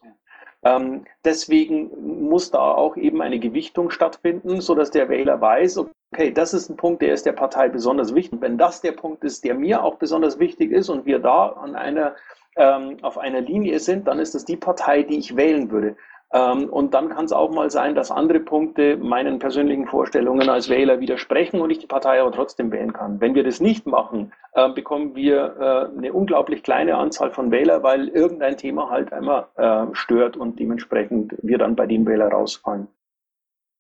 [0.64, 5.78] Ähm, deswegen muss da auch eben eine Gewichtung stattfinden, so dass der Wähler weiß,
[6.14, 8.42] okay, das ist ein Punkt, der ist der Partei besonders wichtig.
[8.42, 11.76] Wenn das der Punkt ist, der mir auch besonders wichtig ist und wir da an
[11.76, 12.14] einer
[12.58, 15.96] ähm, auf einer Linie sind, dann ist das die Partei, die ich wählen würde.
[16.34, 20.70] Ähm, und dann kann es auch mal sein, dass andere Punkte meinen persönlichen Vorstellungen als
[20.70, 23.20] Wähler widersprechen und ich die Partei aber trotzdem wählen kann.
[23.20, 27.84] Wenn wir das nicht machen, äh, bekommen wir äh, eine unglaublich kleine Anzahl von Wähler,
[27.84, 32.88] weil irgendein Thema halt einmal äh, stört und dementsprechend wir dann bei dem Wähler rausfallen.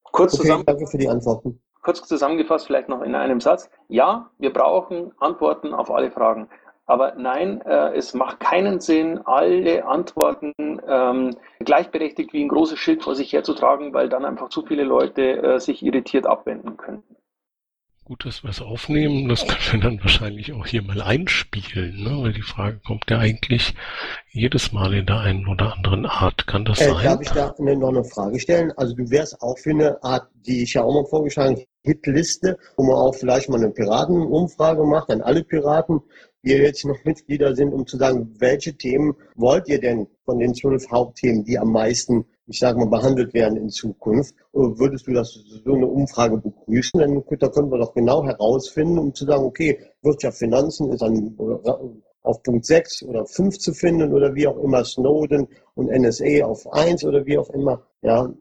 [0.03, 1.61] Kurz okay, zusammen danke für die Antworten.
[1.81, 3.69] Kurz zusammengefasst, vielleicht noch in einem Satz.
[3.87, 6.47] Ja, wir brauchen Antworten auf alle Fragen.
[6.85, 10.53] Aber nein, äh, es macht keinen Sinn, alle Antworten
[10.87, 15.41] ähm, gleichberechtigt wie ein großes Schild vor sich herzutragen, weil dann einfach zu viele Leute
[15.41, 17.03] äh, sich irritiert abwenden können.
[18.03, 19.29] Gut, dass wir es aufnehmen.
[19.29, 22.23] Das können wir dann wahrscheinlich auch hier mal einspielen, ne?
[22.23, 23.73] weil die Frage kommt ja eigentlich
[24.31, 26.45] jedes Mal in der einen oder anderen Art.
[26.47, 27.03] Kann das Äh, sein?
[27.05, 28.73] darf ich da eine, noch eine Frage stellen?
[28.75, 32.57] Also du wärst auch für eine Art, die ich ja auch mal vorgeschlagen habe, Hitliste,
[32.75, 36.01] wo man auch vielleicht mal eine Piratenumfrage macht an alle Piraten,
[36.43, 40.53] die jetzt noch Mitglieder sind, um zu sagen, welche Themen wollt ihr denn von den
[40.53, 44.35] zwölf Hauptthemen, die am meisten, ich sage mal, behandelt werden in Zukunft?
[44.53, 46.99] Würdest du das so eine Umfrage begrüßen?
[46.99, 51.35] Dann da können wir doch genau herausfinden, um zu sagen, okay, Wirtschaft, Finanzen ist an,
[52.23, 56.71] auf Punkt 6 oder 5 zu finden oder wie auch immer Snowden und NSA auf
[56.71, 57.83] 1 oder wie auch immer.
[58.01, 58.31] Ja,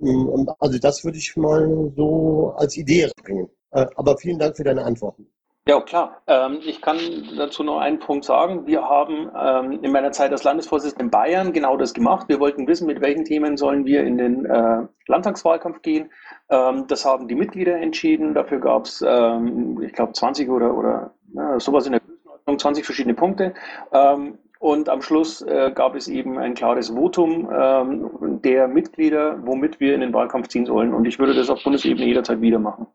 [0.58, 3.48] also das würde ich mal so als Idee bringen.
[3.72, 5.26] Äh, Aber vielen Dank für deine Antworten.
[5.68, 6.23] Ja, klar.
[6.27, 6.99] Ähm, ich kann
[7.37, 8.66] dazu noch einen Punkt sagen.
[8.66, 12.29] Wir haben ähm, in meiner Zeit als Landesvorsitzender in Bayern genau das gemacht.
[12.29, 16.11] Wir wollten wissen, mit welchen Themen sollen wir in den äh, Landtagswahlkampf gehen.
[16.49, 18.35] Ähm, das haben die Mitglieder entschieden.
[18.35, 22.85] Dafür gab es, ähm, ich glaube, 20 oder, oder ja, sowas in der Größenordnung, 20
[22.85, 23.55] verschiedene Punkte.
[23.92, 29.79] Ähm, und am Schluss äh, gab es eben ein klares Votum ähm, der Mitglieder, womit
[29.79, 30.92] wir in den Wahlkampf ziehen sollen.
[30.94, 32.87] Und ich würde das auf Bundesebene jederzeit wieder machen.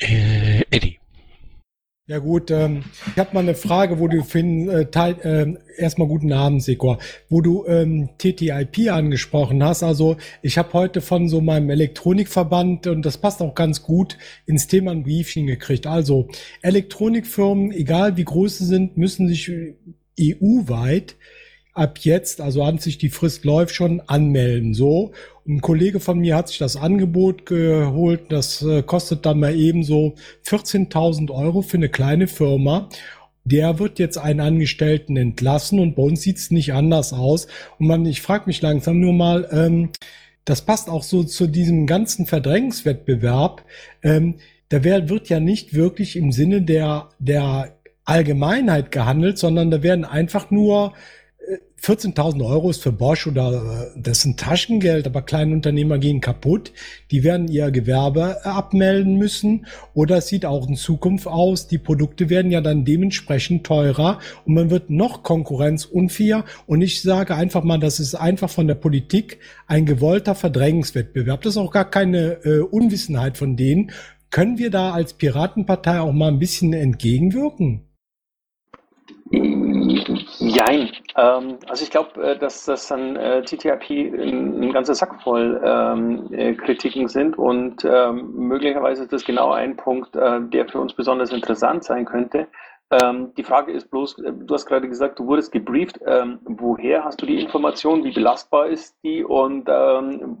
[0.00, 0.97] Äh, Eddie.
[2.08, 6.08] Ja gut, ähm, ich habe mal eine Frage, wo du Finn, äh, teil, ähm, erstmal
[6.08, 6.96] guten Abend, Sekor,
[7.28, 9.82] wo du ähm, TTIP angesprochen hast.
[9.82, 14.16] Also ich habe heute von so meinem Elektronikverband, und das passt auch ganz gut,
[14.46, 15.86] ins Thema ein Briefchen gekriegt.
[15.86, 16.28] Also
[16.62, 19.52] Elektronikfirmen, egal wie groß sie sind, müssen sich
[20.18, 21.14] EU-weit
[21.74, 24.74] ab jetzt, also an sich die Frist läuft schon, anmelden.
[24.74, 25.12] So.
[25.46, 28.30] Ein Kollege von mir hat sich das Angebot geholt.
[28.30, 30.14] Das äh, kostet dann mal eben so
[30.46, 32.88] 14.000 Euro für eine kleine Firma.
[33.44, 37.46] Der wird jetzt einen Angestellten entlassen und bei uns sieht's nicht anders aus.
[37.78, 39.90] Und man, ich frage mich langsam nur mal, ähm,
[40.44, 43.64] das passt auch so zu diesem ganzen Verdrängungswettbewerb.
[44.02, 44.36] Ähm,
[44.68, 50.04] da wär, wird ja nicht wirklich im Sinne der, der Allgemeinheit gehandelt, sondern da werden
[50.04, 50.94] einfach nur
[51.82, 56.72] 14.000 Euro ist für Bosch oder äh, ein Taschengeld, aber kleine Unternehmer gehen kaputt.
[57.10, 61.78] Die werden ihr Gewerbe äh, abmelden müssen oder es sieht auch in Zukunft aus, die
[61.78, 67.62] Produkte werden ja dann dementsprechend teurer und man wird noch konkurrenzunfair und ich sage einfach
[67.62, 71.42] mal, das ist einfach von der Politik ein gewollter Verdrängungswettbewerb.
[71.42, 73.92] Das ist auch gar keine äh, Unwissenheit von denen.
[74.30, 77.87] Können wir da als Piratenpartei auch mal ein bisschen entgegenwirken?
[80.38, 80.90] Jein.
[81.16, 85.60] Ähm, also ich glaube, äh, dass das an äh, TTIP ein, ein ganzer Sack voll
[85.64, 90.80] ähm, äh, Kritiken sind und ähm, möglicherweise ist das genau ein Punkt, äh, der für
[90.80, 92.46] uns besonders interessant sein könnte.
[92.90, 96.00] Ähm, die Frage ist bloß, äh, du hast gerade gesagt, du wurdest gebrieft.
[96.06, 98.04] Ähm, woher hast du die Information?
[98.04, 99.22] Wie belastbar ist die?
[99.24, 100.38] Und ähm,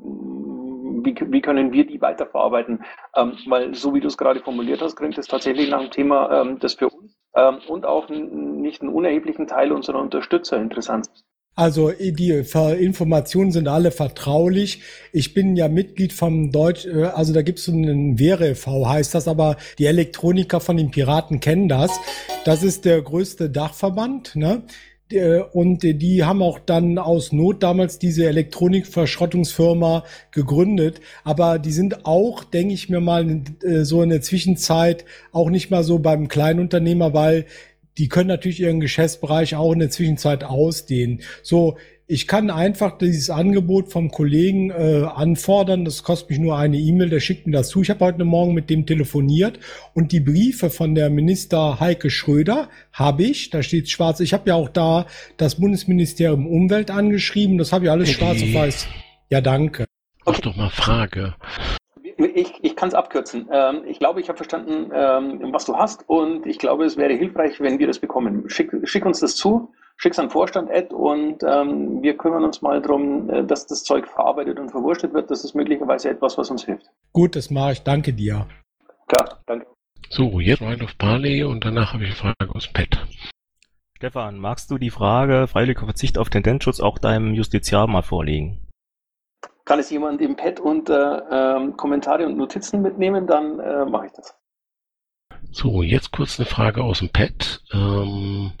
[1.04, 2.82] wie, wie können wir die weiterverarbeiten?
[3.46, 6.74] Weil so wie du es gerade formuliert hast, klingt es tatsächlich nach einem Thema, das
[6.74, 7.17] für uns
[7.68, 11.08] und auch nicht einen unerheblichen Teil unserer Unterstützer interessant.
[11.58, 14.80] Also die Informationen sind alle vertraulich.
[15.12, 19.26] Ich bin ja Mitglied vom Deutsch, äh, also da gibt es einen WRV, heißt das,
[19.26, 21.98] aber die Elektroniker von den Piraten kennen das.
[22.44, 24.62] Das ist der größte Dachverband, ne?
[25.10, 31.00] Der- Und die haben auch dann aus Not damals diese Elektronikverschrottungsfirma gegründet.
[31.24, 35.70] Aber die sind auch, denke ich mir mal, äh, so in der Zwischenzeit auch nicht
[35.70, 37.46] mal so beim Kleinunternehmer, weil
[37.96, 41.22] die können natürlich ihren Geschäftsbereich auch in der Zwischenzeit ausdehnen.
[41.42, 41.76] So,
[42.10, 45.84] ich kann einfach dieses Angebot vom Kollegen äh, anfordern.
[45.84, 47.82] Das kostet mich nur eine E-Mail, der schickt mir das zu.
[47.82, 49.60] Ich habe heute Morgen mit dem telefoniert
[49.92, 53.50] und die Briefe von der Minister Heike Schröder habe ich.
[53.50, 54.20] Da steht schwarz.
[54.20, 55.04] Ich habe ja auch da
[55.36, 57.58] das Bundesministerium Umwelt angeschrieben.
[57.58, 58.18] Das habe ich alles Eddie.
[58.18, 58.88] schwarz auf weiß.
[59.28, 59.84] Ja, danke.
[60.24, 61.34] Mach doch mal Frage.
[62.18, 63.48] Ich, ich kann es abkürzen.
[63.52, 67.14] Ähm, ich glaube, ich habe verstanden, ähm, was du hast und ich glaube, es wäre
[67.14, 68.48] hilfreich, wenn wir das bekommen.
[68.50, 72.60] Schick, schick uns das zu, schick es an Vorstand Ed und ähm, wir kümmern uns
[72.60, 75.30] mal darum, äh, dass das Zeug verarbeitet und verwurstet wird.
[75.30, 76.86] Das ist möglicherweise etwas, was uns hilft.
[77.12, 77.82] Gut, das mache ich.
[77.82, 78.46] Danke dir.
[79.06, 79.66] Klar, danke.
[80.10, 83.06] So, jetzt Ride of Barley und danach habe ich eine Frage aus dem Pad.
[83.96, 88.67] Stefan, magst du die Frage freiwilliger Verzicht auf Tendenzschutz auch deinem Justiziar mal vorlegen?
[89.68, 94.12] Kann es jemand im Pad unter ähm, Kommentare und Notizen mitnehmen, dann äh, mache ich
[94.12, 94.34] das.
[95.50, 97.60] So, jetzt kurz eine Frage aus dem Pad.
[97.74, 98.52] Ähm,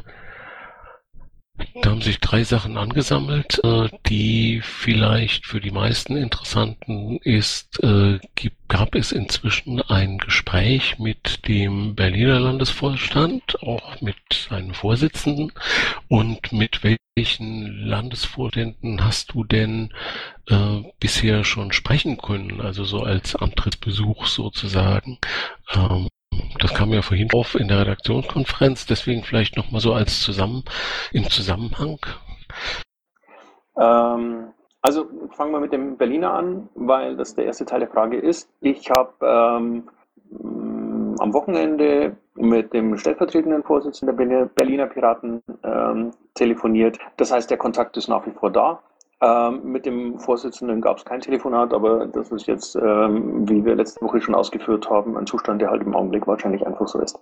[1.82, 8.18] da haben sich drei Sachen angesammelt, äh, die vielleicht für die meisten interessanten ist, äh,
[8.68, 14.16] gab es inzwischen ein Gespräch mit dem Berliner Landesvorstand, auch mit
[14.48, 15.52] seinen Vorsitzenden
[16.08, 19.92] und mit welchen Landesvorständen hast du denn
[20.48, 25.18] äh, bisher schon sprechen können, also so als Antrittsbesuch sozusagen.
[25.74, 26.08] Ähm,
[26.60, 30.64] Das kam ja vorhin auf in der Redaktionskonferenz, deswegen vielleicht nochmal so als zusammen
[31.12, 31.98] im Zusammenhang.
[33.76, 34.48] Ähm,
[34.82, 38.48] also fangen wir mit dem Berliner an, weil das der erste Teil der Frage ist.
[38.60, 39.88] Ich habe ähm,
[41.18, 46.98] am Wochenende mit dem stellvertretenden Vorsitzenden der Berliner Piraten ähm, telefoniert.
[47.16, 48.80] Das heißt, der Kontakt ist nach wie vor da.
[49.20, 53.74] Ähm, mit dem Vorsitzenden gab es kein Telefonat, aber das ist jetzt, ähm, wie wir
[53.74, 57.18] letzte Woche schon ausgeführt haben, ein Zustand, der halt im Augenblick wahrscheinlich einfach so ist.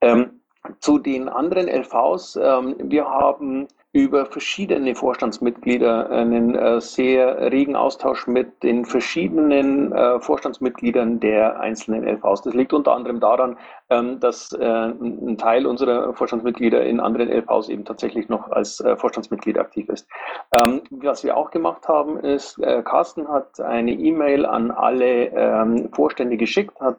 [0.00, 0.40] Ähm,
[0.80, 2.36] zu den anderen LVs.
[2.36, 10.20] Ähm, wir haben über verschiedene Vorstandsmitglieder einen äh, sehr regen Austausch mit den verschiedenen äh,
[10.20, 12.42] Vorstandsmitgliedern der einzelnen LVs.
[12.42, 13.56] Das liegt unter anderem daran,
[13.88, 19.58] ähm, dass äh, ein Teil unserer Vorstandsmitglieder in anderen LVs eben tatsächlich noch als Vorstandsmitglied
[19.58, 20.06] aktiv ist.
[20.52, 26.78] Ähm, was wir auch gemacht haben, ist, Carsten hat eine E-Mail an alle Vorstände geschickt,
[26.80, 26.98] hat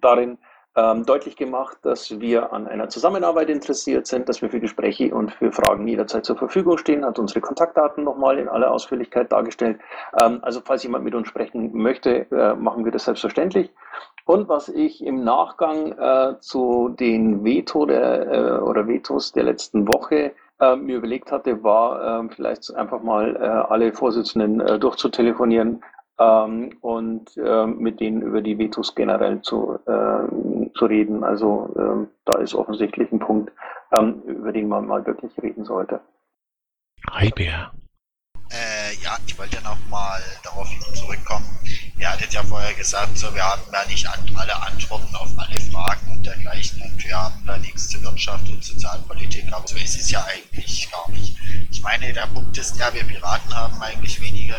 [0.00, 0.38] darin
[0.76, 5.32] ähm, deutlich gemacht, dass wir an einer Zusammenarbeit interessiert sind, dass wir für Gespräche und
[5.32, 9.80] für Fragen jederzeit zur Verfügung stehen, hat unsere Kontaktdaten nochmal in aller Ausführlichkeit dargestellt.
[10.20, 13.70] Ähm, also falls jemand mit uns sprechen möchte, äh, machen wir das selbstverständlich.
[14.26, 19.88] Und was ich im Nachgang äh, zu den Veto der, äh, oder Vetos der letzten
[19.88, 25.82] Woche äh, mir überlegt hatte, war äh, vielleicht einfach mal äh, alle Vorsitzenden äh, durchzutelefonieren,
[26.18, 31.24] ähm, und ähm, mit denen über die Vetos generell zu, äh, zu reden.
[31.24, 33.52] Also ähm, da ist offensichtlich ein Punkt,
[33.96, 36.00] ähm, über den man mal wirklich reden sollte.
[37.10, 37.72] Hi Bär.
[38.50, 41.46] Äh, ja, ich wollte noch mal darauf zurückkommen.
[41.98, 45.60] Ihr hattet ja vorher gesagt, so wir haben ja nicht an, alle Antworten auf alle
[45.60, 49.98] Fragen und dergleichen und wir haben da nichts zur Wirtschaft und Sozialpolitik, aber so ist
[49.98, 51.36] es ja eigentlich gar nicht.
[51.70, 54.56] Ich meine, der Punkt ist ja, wir Piraten haben eigentlich weniger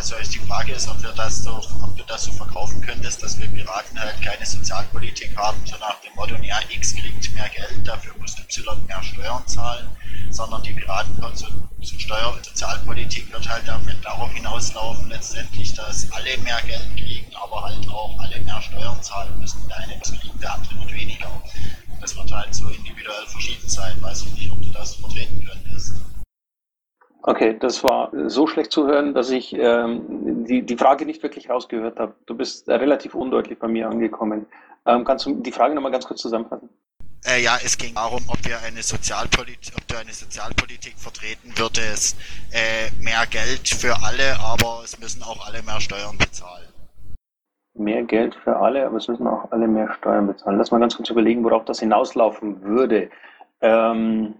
[0.00, 3.22] eine also die Frage ist, ob, wir das so, ob du das so verkaufen könntest,
[3.22, 7.48] dass wir Piraten halt keine Sozialpolitik haben, so nach dem Motto, ja, X kriegt mehr
[7.48, 9.88] Geld, dafür muss Y mehr Steuern zahlen,
[10.30, 11.46] sondern die Piraten so,
[11.82, 13.64] so Steuer- und Sozialpolitik wird halt
[14.02, 19.38] darauf hinauslaufen, letztendlich, dass alle mehr Geld kriegen, aber halt auch alle mehr Steuern zahlen
[19.38, 19.66] müssen.
[19.68, 21.42] Der eine muss kriegen, der andere wird weniger.
[22.00, 24.00] Das wird halt so individuell verschieden sein.
[24.00, 25.94] Weiß ich nicht, ob du das vertreten könntest.
[27.22, 31.50] Okay, das war so schlecht zu hören, dass ich ähm, die, die Frage nicht wirklich
[31.50, 32.14] rausgehört habe.
[32.26, 34.46] Du bist relativ undeutlich bei mir angekommen.
[34.86, 36.70] Ähm, kannst du die Frage nochmal ganz kurz zusammenfassen?
[37.26, 42.16] Äh, ja, es ging darum, ob wir eine Sozialpolitik, ob du eine Sozialpolitik vertreten würdest,
[42.50, 46.68] äh, mehr Geld für alle, aber es müssen auch alle mehr Steuern bezahlen.
[47.74, 50.56] Mehr Geld für alle, aber es müssen auch alle mehr Steuern bezahlen.
[50.56, 53.10] Lass mal ganz kurz überlegen, worauf das hinauslaufen würde.
[53.60, 54.34] Ähm,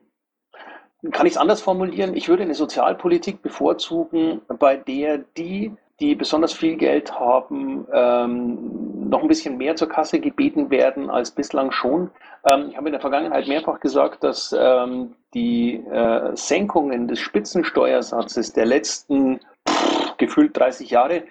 [1.13, 2.15] kann ich es anders formulieren?
[2.15, 9.23] Ich würde eine Sozialpolitik bevorzugen, bei der die, die besonders viel Geld haben, ähm, noch
[9.23, 12.11] ein bisschen mehr zur Kasse gebeten werden als bislang schon.
[12.45, 18.53] Ähm, ich habe in der Vergangenheit mehrfach gesagt, dass ähm, die äh, Senkungen des Spitzensteuersatzes
[18.53, 21.23] der letzten pff, gefühlt 30 Jahre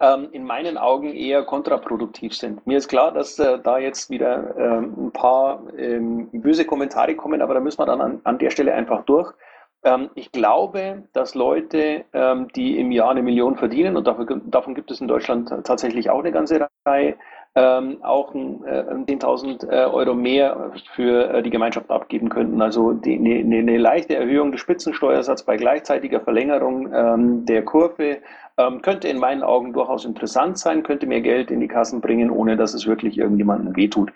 [0.00, 2.66] ähm, in meinen Augen eher kontraproduktiv sind.
[2.66, 7.40] Mir ist klar, dass äh, da jetzt wieder ähm, ein paar ähm, böse Kommentare kommen,
[7.40, 9.32] aber da müssen wir dann an, an der Stelle einfach durch.
[9.84, 14.74] Ähm, ich glaube, dass Leute, ähm, die im Jahr eine Million verdienen, und dafür, davon
[14.74, 17.16] gibt es in Deutschland tatsächlich auch eine ganze Reihe,
[17.56, 22.60] ähm, auch äh, 10.000 äh, Euro mehr für äh, die Gemeinschaft abgeben könnten.
[22.60, 28.18] Also eine, eine leichte Erhöhung des Spitzensteuersatzes bei gleichzeitiger Verlängerung ähm, der Kurve
[28.58, 32.30] ähm, könnte in meinen Augen durchaus interessant sein, könnte mehr Geld in die Kassen bringen,
[32.30, 34.12] ohne dass es wirklich irgendjemandem wehtut.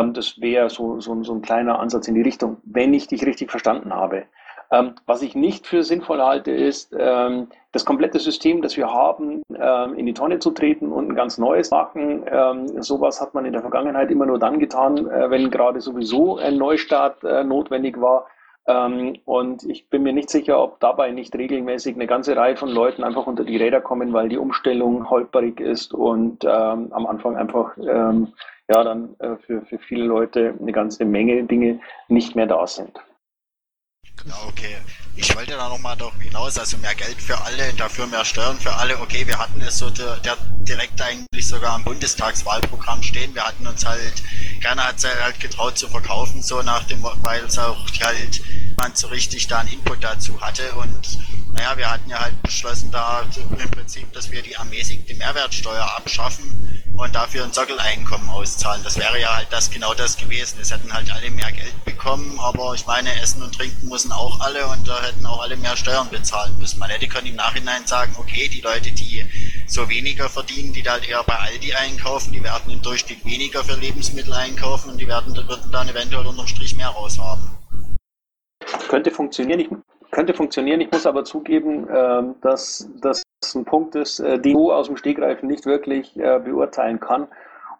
[0.00, 3.24] Ähm, das wäre so, so, so ein kleiner Ansatz in die Richtung, wenn ich dich
[3.24, 4.24] richtig verstanden habe.
[4.72, 9.42] Ähm, was ich nicht für sinnvoll halte, ist, ähm, das komplette System, das wir haben,
[9.54, 12.24] ähm, in die Tonne zu treten und ein ganz neues machen.
[12.30, 16.38] Ähm, sowas hat man in der Vergangenheit immer nur dann getan, äh, wenn gerade sowieso
[16.38, 18.26] ein Neustart äh, notwendig war.
[18.66, 22.68] Ähm, und ich bin mir nicht sicher, ob dabei nicht regelmäßig eine ganze Reihe von
[22.68, 27.36] Leuten einfach unter die Räder kommen, weil die Umstellung holperig ist und ähm, am Anfang
[27.36, 27.76] einfach
[28.70, 32.92] ja dann äh, für, für viele Leute eine ganze Menge Dinge nicht mehr da sind.
[34.26, 34.76] Ja, okay.
[35.16, 38.72] Ich wollte da nochmal doch hinaus, also mehr Geld für alle, dafür mehr Steuern für
[38.74, 38.98] alle.
[39.00, 43.34] Okay, wir hatten es so der, der direkt eigentlich sogar am Bundestagswahlprogramm stehen.
[43.34, 44.22] Wir hatten uns halt,
[44.62, 48.40] keiner hat es halt getraut zu verkaufen, so nach dem, weil es auch halt
[48.76, 50.72] man so richtig da einen Input dazu hatte.
[50.74, 51.18] Und
[51.52, 56.82] naja, wir hatten ja halt beschlossen da im Prinzip, dass wir die ermäßigte Mehrwertsteuer abschaffen
[56.96, 58.82] und dafür ein Sockeleinkommen auszahlen.
[58.84, 60.58] Das wäre ja halt das genau das gewesen.
[60.60, 64.40] Es hätten halt alle mehr Geld bekommen, aber ich meine, essen und trinken müssen auch
[64.40, 66.78] alle und da hätten auch alle mehr Steuern bezahlen müssen.
[66.78, 69.24] Man hätte können im Nachhinein sagen, okay, die Leute, die
[69.66, 73.64] so weniger verdienen, die da halt eher bei Aldi einkaufen, die werden im Durchschnitt weniger
[73.64, 77.50] für Lebensmittel einkaufen und die werden, würden dann eventuell unterm Strich mehr raushaben.
[78.88, 79.60] Könnte funktionieren.
[79.60, 79.68] Ich,
[80.10, 80.80] könnte funktionieren.
[80.80, 83.22] Ich muss aber zugeben, äh, dass das
[83.54, 87.28] ein Punkt ist, äh, den du aus dem Stegreifen nicht wirklich äh, beurteilen kann.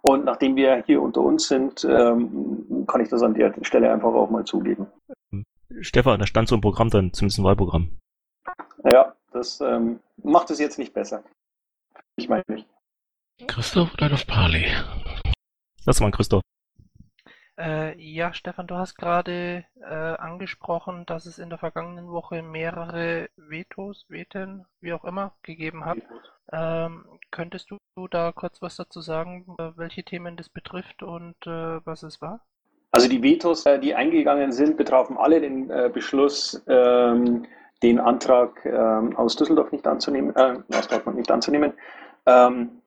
[0.03, 4.15] Und nachdem wir hier unter uns sind, ähm, kann ich das an der Stelle einfach
[4.15, 4.87] auch mal zugeben.
[5.81, 7.99] Stefan, da stand so ein Programm dann, zumindest ein Wahlprogramm.
[8.91, 11.23] Ja, das ähm, macht es jetzt nicht besser.
[12.17, 12.67] Ich meine nicht.
[13.47, 14.67] Christoph oder auf Parley?
[15.87, 16.43] Lass mal Christoph.
[17.61, 23.29] Äh, ja, Stefan, du hast gerade äh, angesprochen, dass es in der vergangenen Woche mehrere
[23.37, 25.99] Vetos, Veten, wie auch immer, gegeben hat.
[26.53, 31.85] Ähm, könntest du da kurz was dazu sagen, äh, welche Themen das betrifft und äh,
[31.85, 32.41] was es war?
[32.93, 37.45] Also die Vetos, äh, die eingegangen sind, betrafen alle den äh, Beschluss, ähm,
[37.83, 41.75] den Antrag ähm, aus Düsseldorf nicht anzunehmen, aus Dortmund nicht anzunehmen.
[42.25, 42.80] Ähm,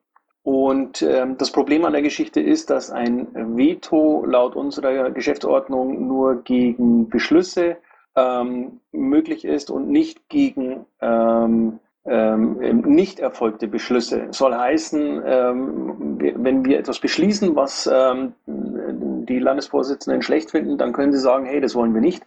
[0.44, 6.42] und ähm, das Problem an der Geschichte ist, dass ein Veto laut unserer Geschäftsordnung nur
[6.42, 7.78] gegen Beschlüsse
[8.14, 14.26] ähm, möglich ist und nicht gegen ähm, ähm, nicht erfolgte Beschlüsse.
[14.32, 21.12] Soll heißen, ähm, wenn wir etwas beschließen, was ähm, die Landesvorsitzenden schlecht finden, dann können
[21.12, 22.22] sie sagen, hey, das wollen wir nicht.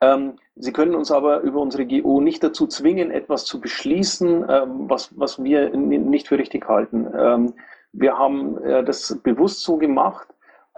[0.00, 4.88] Ähm, Sie können uns aber über unsere GO nicht dazu zwingen, etwas zu beschließen, ähm,
[4.88, 7.06] was, was wir nicht für richtig halten.
[7.16, 7.52] Ähm,
[7.92, 10.28] wir haben äh, das bewusst so gemacht,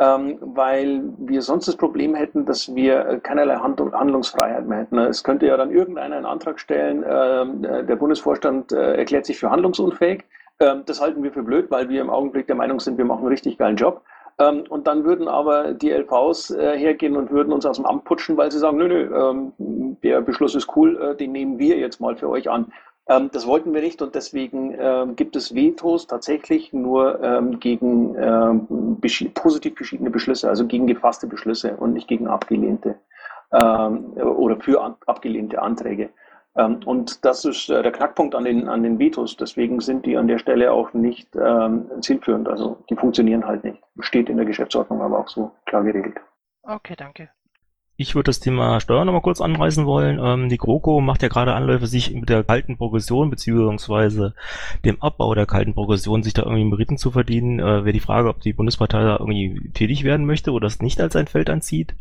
[0.00, 4.98] ähm, weil wir sonst das Problem hätten, dass wir äh, keinerlei Handlungsfreiheit mehr hätten.
[4.98, 9.50] Es könnte ja dann irgendeiner einen Antrag stellen, ähm, der Bundesvorstand äh, erklärt sich für
[9.50, 10.24] handlungsunfähig.
[10.58, 13.20] Ähm, das halten wir für blöd, weil wir im Augenblick der Meinung sind, wir machen
[13.20, 14.02] einen richtig geilen Job.
[14.40, 18.04] Ähm, und dann würden aber die LVs äh, hergehen und würden uns aus dem Amt
[18.04, 21.76] putschen, weil sie sagen, nö, nö, ähm, der Beschluss ist cool, äh, den nehmen wir
[21.78, 22.72] jetzt mal für euch an.
[23.08, 28.14] Ähm, das wollten wir nicht und deswegen ähm, gibt es Vetos tatsächlich nur ähm, gegen
[28.16, 29.00] ähm,
[29.34, 32.96] positiv beschiedene Beschlüsse, also gegen gefasste Beschlüsse und nicht gegen abgelehnte
[33.50, 36.10] oder für an, abgelehnte Anträge.
[36.58, 39.36] Ähm, und das ist äh, der Knackpunkt an den, an den Vetos.
[39.36, 42.48] Deswegen sind die an der Stelle auch nicht ähm, zielführend.
[42.48, 43.78] Also die funktionieren halt nicht.
[44.00, 46.16] Steht in der Geschäftsordnung aber auch so klar geregelt.
[46.62, 47.30] Okay, danke.
[48.00, 50.20] Ich würde das Thema Steuern nochmal kurz anreißen wollen.
[50.22, 54.34] Ähm, die GroKo macht ja gerade Anläufe, sich mit der kalten Progression beziehungsweise
[54.84, 57.60] dem Abbau der kalten Progression sich da irgendwie Meriten zu verdienen.
[57.60, 61.00] Äh, Wäre die Frage, ob die Bundespartei da irgendwie tätig werden möchte oder es nicht
[61.00, 61.94] als ein Feld anzieht.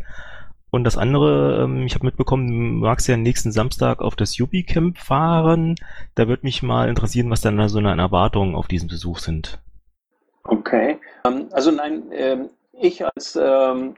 [0.78, 5.00] Und das andere, ähm, ich habe mitbekommen, du magst ja nächsten Samstag auf das Yuppie-Camp
[5.00, 5.74] fahren.
[6.14, 9.60] Da würde mich mal interessieren, was da so eine Erwartungen auf diesen Besuch sind.
[10.44, 11.00] Okay.
[11.26, 13.96] Ähm, also nein, ähm, ich als, ähm,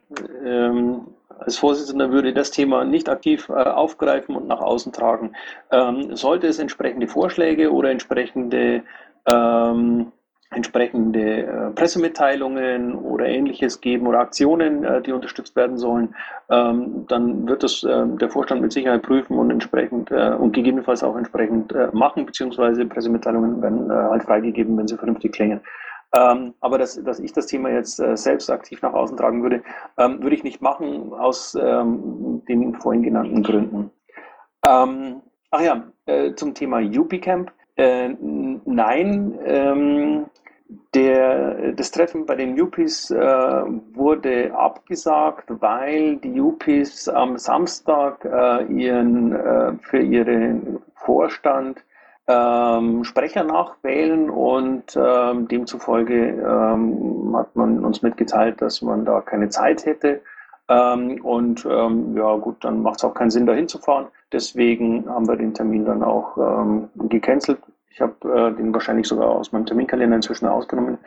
[1.38, 5.34] als Vorsitzender würde das Thema nicht aktiv äh, aufgreifen und nach außen tragen.
[6.14, 8.84] Sollte es entsprechende Vorschläge oder entsprechende
[9.30, 10.14] ähm,
[10.52, 16.16] entsprechende äh, Pressemitteilungen oder ähnliches geben oder Aktionen, äh, die unterstützt werden sollen,
[16.50, 21.04] ähm, dann wird das äh, der Vorstand mit Sicherheit prüfen und entsprechend äh, und gegebenenfalls
[21.04, 25.62] auch entsprechend äh, machen, beziehungsweise Pressemitteilungen werden äh, halt freigegeben, wenn sie vernünftig klingen.
[26.16, 29.62] Ähm, aber dass, dass ich das Thema jetzt selbst aktiv nach außen tragen würde,
[30.00, 33.91] ähm, würde ich nicht machen aus ähm, den vorhin genannten Gründen.
[34.68, 35.22] Ähm,
[35.52, 35.84] ach ja,
[36.36, 37.52] zum Thema UP-Camp.
[37.80, 38.10] Äh,
[38.66, 40.26] nein, ähm,
[40.93, 48.65] der, das Treffen bei den Yuppies äh, wurde abgesagt, weil die Yuppies am Samstag äh,
[48.65, 51.84] ihren, äh, für ihren Vorstand
[52.28, 59.49] ähm, Sprecher nachwählen und ähm, demzufolge ähm, hat man uns mitgeteilt, dass man da keine
[59.49, 60.22] Zeit hätte.
[60.72, 64.05] Und ja gut, dann macht es auch keinen Sinn, da hinzufahren.
[64.32, 66.38] Deswegen haben wir den Termin dann auch
[67.09, 67.57] gecancelt.
[67.90, 70.98] Ich habe äh, den wahrscheinlich sogar aus meinem Terminkalender inzwischen ausgenommen.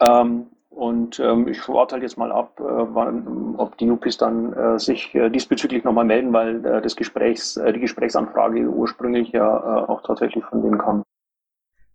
[0.00, 4.52] Ähm, und ähm, ich warte halt jetzt mal ab, äh, wann, ob die Nupis dann
[4.52, 9.56] äh, sich äh, diesbezüglich nochmal melden, weil äh, das Gesprächs, äh, die Gesprächsanfrage ursprünglich ja
[9.58, 11.02] äh, auch tatsächlich von denen kam.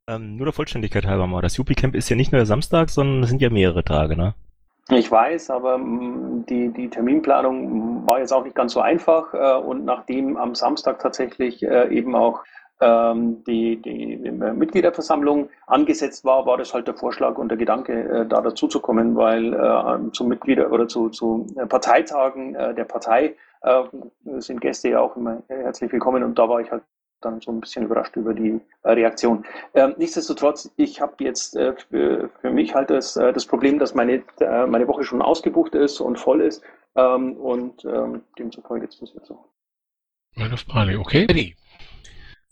[0.08, 3.24] Ähm, nur der Vollständigkeit halber mal, das Yuppie-Camp ist ja nicht nur der Samstag, sondern
[3.24, 4.36] es sind ja mehrere Tage, ne?
[4.92, 9.34] Ich weiß, aber die, die Terminplanung war jetzt auch nicht ganz so einfach
[9.64, 12.44] und nachdem am Samstag tatsächlich eben auch
[12.82, 18.42] die, die Mitgliederversammlung angesetzt war, war das halt der Vorschlag und der Gedanke, äh, da
[18.42, 23.84] dazuzukommen, weil äh, zu Mitglieder oder zu, zu Parteitagen äh, der Partei äh,
[24.40, 26.84] sind Gäste ja auch immer herzlich willkommen und da war ich halt
[27.22, 29.46] dann so ein bisschen überrascht über die äh, Reaktion.
[29.74, 33.96] Ähm, nichtsdestotrotz, ich habe jetzt äh, für, für, mich halt das, äh, das Problem, dass
[33.96, 36.64] meine, äh, meine Woche schon ausgebucht ist und voll ist
[36.96, 39.44] ähm, und ähm, demzufolge ist das jetzt so.
[40.36, 41.56] Meine Frage, okay.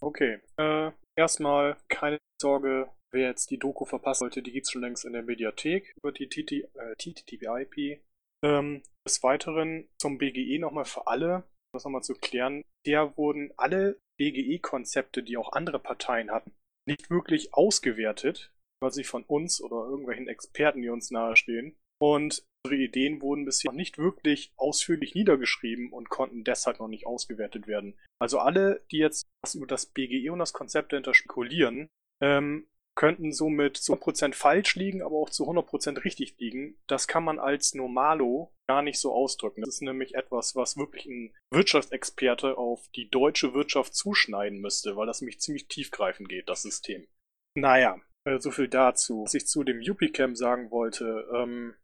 [0.03, 4.81] Okay, äh, erstmal keine Sorge, wer jetzt die Doku verpasst sollte, die gibt es schon
[4.81, 8.01] längst in der Mediathek über die TT, äh, TTTP-IP.
[8.43, 11.43] Ähm, des Weiteren zum BGE nochmal für alle,
[11.73, 16.51] das nochmal zu klären, der wurden alle BGE-Konzepte, die auch andere Parteien hatten,
[16.85, 18.51] nicht wirklich ausgewertet,
[18.81, 21.77] quasi von uns oder irgendwelchen Experten, die uns nahestehen.
[22.03, 27.07] Und unsere Ideen wurden bisher noch nicht wirklich ausführlich niedergeschrieben und konnten deshalb noch nicht
[27.07, 27.97] ausgewertet werden.
[28.19, 31.87] Also alle, die jetzt über das BGE und das Konzept dahinter spekulieren,
[32.21, 36.75] ähm, könnten somit zu 100% falsch liegen, aber auch zu 100% richtig liegen.
[36.87, 39.61] Das kann man als Normalo gar nicht so ausdrücken.
[39.61, 45.07] Das ist nämlich etwas, was wirklich ein Wirtschaftsexperte auf die deutsche Wirtschaft zuschneiden müsste, weil
[45.07, 47.07] das nämlich ziemlich tiefgreifend geht, das System.
[47.55, 49.23] Naja, äh, so viel dazu.
[49.23, 51.75] Was ich zu dem Yupicam sagen wollte, ähm,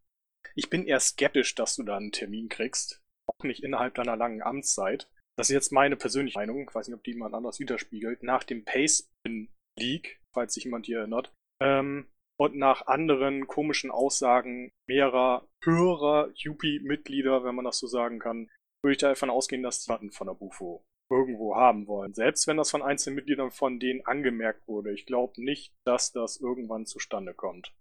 [0.55, 3.01] ich bin eher skeptisch, dass du da einen Termin kriegst.
[3.27, 5.09] Auch nicht innerhalb deiner langen Amtszeit.
[5.37, 6.67] Das ist jetzt meine persönliche Meinung.
[6.67, 8.23] Ich weiß nicht, ob die jemand anders widerspiegelt.
[8.23, 11.33] Nach dem Pace-Leak falls sich jemand hier erinnert.
[11.61, 12.07] Ähm,
[12.39, 18.49] und nach anderen komischen Aussagen mehrerer höherer Yuppie-Mitglieder, wenn man das so sagen kann,
[18.81, 22.13] würde ich davon ausgehen, dass die Daten von der Bufo irgendwo haben wollen.
[22.13, 24.93] Selbst wenn das von einzelnen Mitgliedern von denen angemerkt wurde.
[24.93, 27.73] Ich glaube nicht, dass das irgendwann zustande kommt.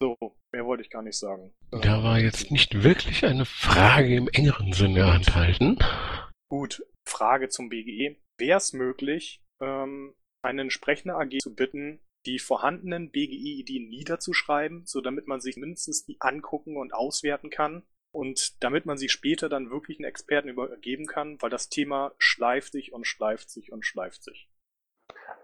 [0.00, 0.16] So,
[0.52, 1.52] mehr wollte ich gar nicht sagen.
[1.70, 5.78] Da war jetzt nicht wirklich eine Frage im engeren Sinne enthalten.
[6.48, 8.16] Gut, Frage zum BGE.
[8.38, 15.26] Wäre es möglich, ähm, eine entsprechende AG zu bitten, die vorhandenen BGE-Ideen niederzuschreiben, so damit
[15.26, 17.82] man sich mindestens die angucken und auswerten kann
[18.12, 22.72] und damit man sie später dann wirklich einen Experten übergeben kann, weil das Thema schleift
[22.72, 24.48] sich und schleift sich und schleift sich.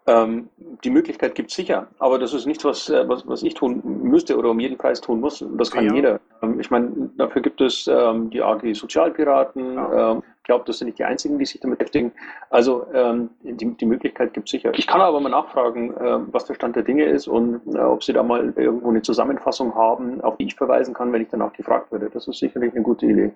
[0.07, 0.50] Ähm,
[0.84, 3.80] die Möglichkeit gibt es sicher, aber das ist nichts, was, äh, was, was ich tun
[4.15, 5.45] müsste oder um jeden Preis tun muss.
[5.59, 5.95] Das kann ja.
[5.95, 6.21] jeder.
[6.43, 9.75] Ähm, ich meine, dafür gibt es ähm, die AG Sozialpiraten.
[9.75, 10.12] Ja.
[10.12, 12.12] Ähm, ich glaube, das sind nicht die einzigen, die sich damit beschäftigen.
[12.51, 14.73] Also ähm, die, die Möglichkeit gibt es sicher.
[14.75, 18.05] Ich kann aber mal nachfragen, äh, was der Stand der Dinge ist und äh, ob
[18.05, 21.53] Sie da mal irgendwo eine Zusammenfassung haben, auf die ich verweisen kann, wenn ich danach
[21.53, 22.11] gefragt werde.
[22.11, 23.33] Das ist sicherlich eine gute Idee.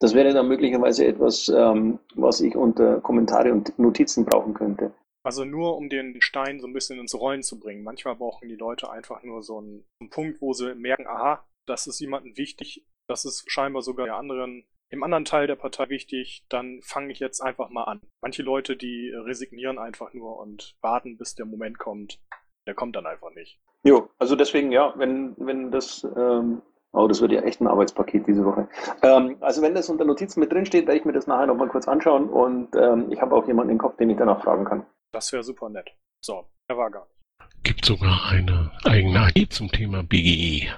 [0.00, 4.90] Das wäre dann möglicherweise etwas, ähm, was ich unter Kommentare und Notizen brauchen könnte.
[5.22, 7.84] Also nur um den Stein so ein bisschen ins Rollen zu bringen.
[7.84, 11.86] Manchmal brauchen die Leute einfach nur so einen, einen Punkt, wo sie merken, aha, das
[11.86, 16.44] ist jemandem wichtig, das ist scheinbar sogar der anderen, im anderen Teil der Partei wichtig,
[16.48, 18.00] dann fange ich jetzt einfach mal an.
[18.22, 22.20] Manche Leute, die resignieren einfach nur und warten, bis der Moment kommt.
[22.66, 23.60] Der kommt dann einfach nicht.
[23.84, 26.62] Jo, also deswegen, ja, wenn, wenn das, ähm,
[26.92, 28.68] oh, das wird ja echt ein Arbeitspaket diese Woche.
[29.02, 31.68] Ähm, also wenn das unter Notizen mit drin steht, werde ich mir das nachher nochmal
[31.68, 34.86] kurz anschauen und ähm, ich habe auch jemanden im Kopf, den ich danach fragen kann.
[35.12, 35.90] Das wäre super nett.
[36.20, 37.62] So, er war gar nicht.
[37.62, 40.72] Gibt sogar eine eigene AG zum Thema BGE.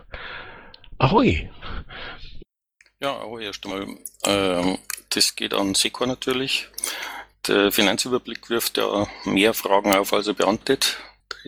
[0.98, 1.50] Ahoi!
[3.00, 3.98] Ja, ahoi erst einmal.
[4.24, 4.78] Ähm,
[5.10, 6.68] das geht an Secor natürlich.
[7.46, 10.96] Der Finanzüberblick wirft ja mehr Fragen auf, als er beantwortet.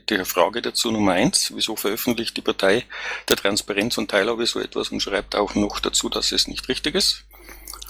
[0.08, 1.52] Die Frage dazu Nummer eins.
[1.54, 2.84] Wieso veröffentlicht die Partei
[3.28, 6.96] der Transparenz und Teilhabe so etwas und schreibt auch noch dazu, dass es nicht richtig
[6.96, 7.24] ist?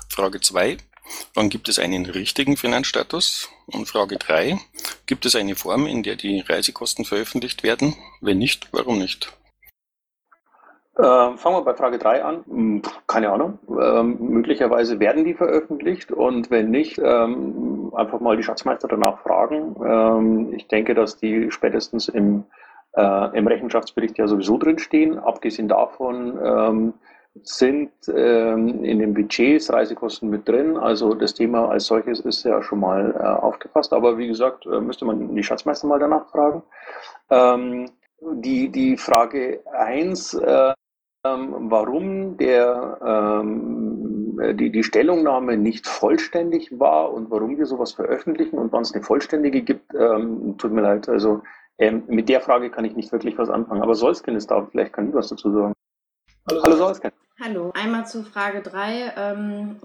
[0.09, 0.77] Frage zwei.
[1.35, 3.51] Wann gibt es einen richtigen Finanzstatus?
[3.67, 4.59] Und Frage 3.
[5.07, 7.95] Gibt es eine Form, in der die Reisekosten veröffentlicht werden?
[8.21, 9.33] Wenn nicht, warum nicht?
[10.97, 12.45] Ähm, fangen wir bei Frage 3 an.
[12.47, 13.59] Hm, keine Ahnung.
[13.69, 19.75] Ähm, möglicherweise werden die veröffentlicht und wenn nicht, ähm, einfach mal die Schatzmeister danach fragen.
[19.85, 22.45] Ähm, ich denke, dass die spätestens im,
[22.93, 25.19] äh, im Rechenschaftsbericht ja sowieso drinstehen.
[25.19, 26.95] Abgesehen davon ähm,
[27.43, 30.77] sind ähm, in den Budgets Reisekosten mit drin.
[30.77, 33.93] Also das Thema als solches ist ja schon mal äh, aufgefasst.
[33.93, 36.63] Aber wie gesagt, äh, müsste man die Schatzmeister mal danach fragen.
[37.31, 40.73] Ähm, die, die Frage eins, äh,
[41.25, 48.73] warum der, ähm, die, die Stellungnahme nicht vollständig war und warum wir sowas veröffentlichen und
[48.73, 51.09] wann es eine vollständige gibt, ähm, tut mir leid.
[51.09, 51.43] Also
[51.79, 53.83] ähm, mit der Frage kann ich nicht wirklich was anfangen.
[53.83, 55.73] Aber Solskin ist da, vielleicht kann ich was dazu sagen.
[56.49, 57.11] Hallo, Hallo Solskin.
[57.41, 59.15] Hallo, einmal zu Frage 3.
[59.17, 59.81] Ähm,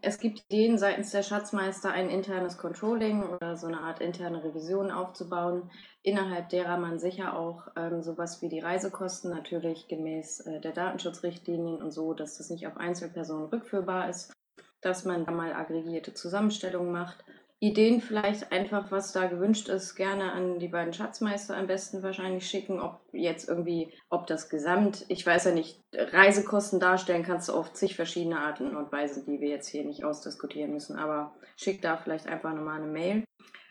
[0.00, 4.90] es gibt Ideen seitens der Schatzmeister, ein internes Controlling oder so eine Art interne Revision
[4.90, 5.70] aufzubauen,
[6.02, 11.80] innerhalb derer man sicher auch ähm, sowas wie die Reisekosten natürlich gemäß äh, der Datenschutzrichtlinien
[11.80, 14.32] und so, dass das nicht auf Einzelpersonen rückführbar ist,
[14.80, 17.24] dass man da mal aggregierte Zusammenstellungen macht
[17.62, 22.44] Ideen vielleicht einfach, was da gewünscht ist, gerne an die beiden Schatzmeister am besten wahrscheinlich
[22.44, 22.80] schicken.
[22.80, 27.72] Ob jetzt irgendwie, ob das Gesamt, ich weiß ja nicht, Reisekosten darstellen kannst du auf
[27.72, 30.98] zig verschiedene Arten und Weisen, die wir jetzt hier nicht ausdiskutieren müssen.
[30.98, 33.24] Aber schick da vielleicht einfach nochmal eine Mail.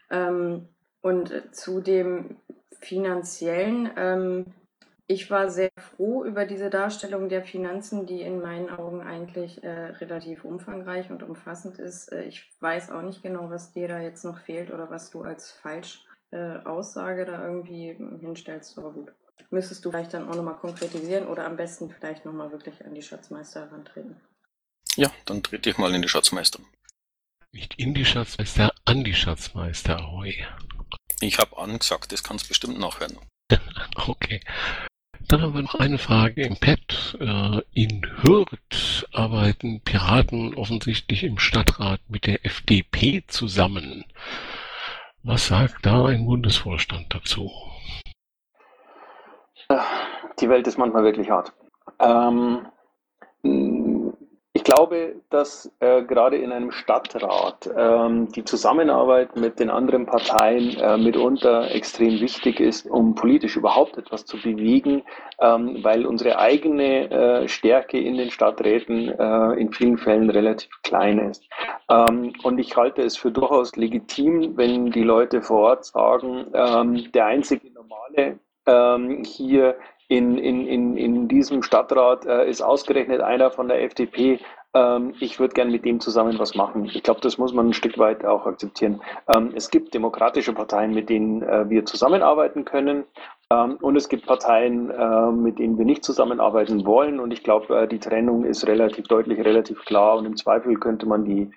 [0.09, 0.69] Ähm,
[1.01, 2.37] und zu dem
[2.79, 4.45] finanziellen, ähm,
[5.11, 9.69] ich war sehr froh über diese Darstellung der Finanzen, die in meinen Augen eigentlich äh,
[9.69, 12.11] relativ umfangreich und umfassend ist.
[12.13, 15.21] Äh, ich weiß auch nicht genau, was dir da jetzt noch fehlt oder was du
[15.23, 19.11] als Falschaussage äh, da irgendwie hinstellst, aber gut.
[19.49, 23.01] Müsstest du vielleicht dann auch nochmal konkretisieren oder am besten vielleicht nochmal wirklich an die
[23.01, 24.15] Schatzmeister herantreten?
[24.95, 26.59] Ja, dann trete ich mal in die Schatzmeister.
[27.51, 30.45] Nicht in die Schatzmeister, an die Schatzmeister, ahoi.
[31.19, 33.17] Ich habe angesagt, das kannst bestimmt nachhören.
[34.07, 34.39] okay.
[35.27, 37.17] Dann haben wir noch eine Frage im Pad.
[37.19, 44.05] Äh, in Hürth arbeiten Piraten offensichtlich im Stadtrat mit der FDP zusammen.
[45.23, 47.51] Was sagt da ein Bundesvorstand dazu?
[50.39, 51.53] Die Welt ist manchmal wirklich hart.
[51.99, 52.65] Ähm,
[54.61, 60.77] ich glaube, dass äh, gerade in einem Stadtrat ähm, die Zusammenarbeit mit den anderen Parteien
[60.77, 65.01] äh, mitunter extrem wichtig ist, um politisch überhaupt etwas zu bewegen,
[65.39, 71.17] ähm, weil unsere eigene äh, Stärke in den Stadträten äh, in vielen Fällen relativ klein
[71.17, 71.43] ist.
[71.89, 77.11] Ähm, und ich halte es für durchaus legitim, wenn die Leute vor Ort sagen, ähm,
[77.13, 78.37] der einzige normale
[78.67, 79.75] ähm, hier
[80.11, 84.41] in, in, in, in diesem Stadtrat äh, ist ausgerechnet einer von der FDP.
[84.73, 86.83] Ähm, ich würde gern mit dem zusammen was machen.
[86.93, 89.01] Ich glaube, das muss man ein Stück weit auch akzeptieren.
[89.33, 93.05] Ähm, es gibt demokratische Parteien, mit denen äh, wir zusammenarbeiten können.
[93.49, 97.21] Ähm, und es gibt Parteien, äh, mit denen wir nicht zusammenarbeiten wollen.
[97.21, 100.17] Und ich glaube, äh, die Trennung ist relativ deutlich, relativ klar.
[100.17, 101.51] Und im Zweifel könnte man die,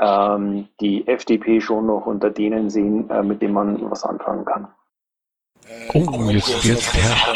[0.00, 4.68] ähm, die FDP schon noch unter denen sehen, äh, mit denen man was anfangen kann.
[5.92, 7.34] Oh, jetzt, jetzt, ja.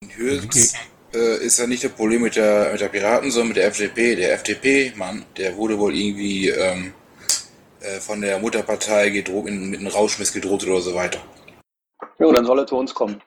[0.00, 0.74] In Hürth
[1.12, 4.14] äh, ist ja nicht das Problem mit der, mit der Piraten, sondern mit der FDP.
[4.14, 6.92] Der FDP-Mann, der wurde wohl irgendwie ähm,
[7.80, 11.20] äh, von der Mutterpartei gedroht, in, mit einem Rauschmiss gedroht oder so weiter.
[12.18, 13.20] Ja, dann soll er zu uns kommen.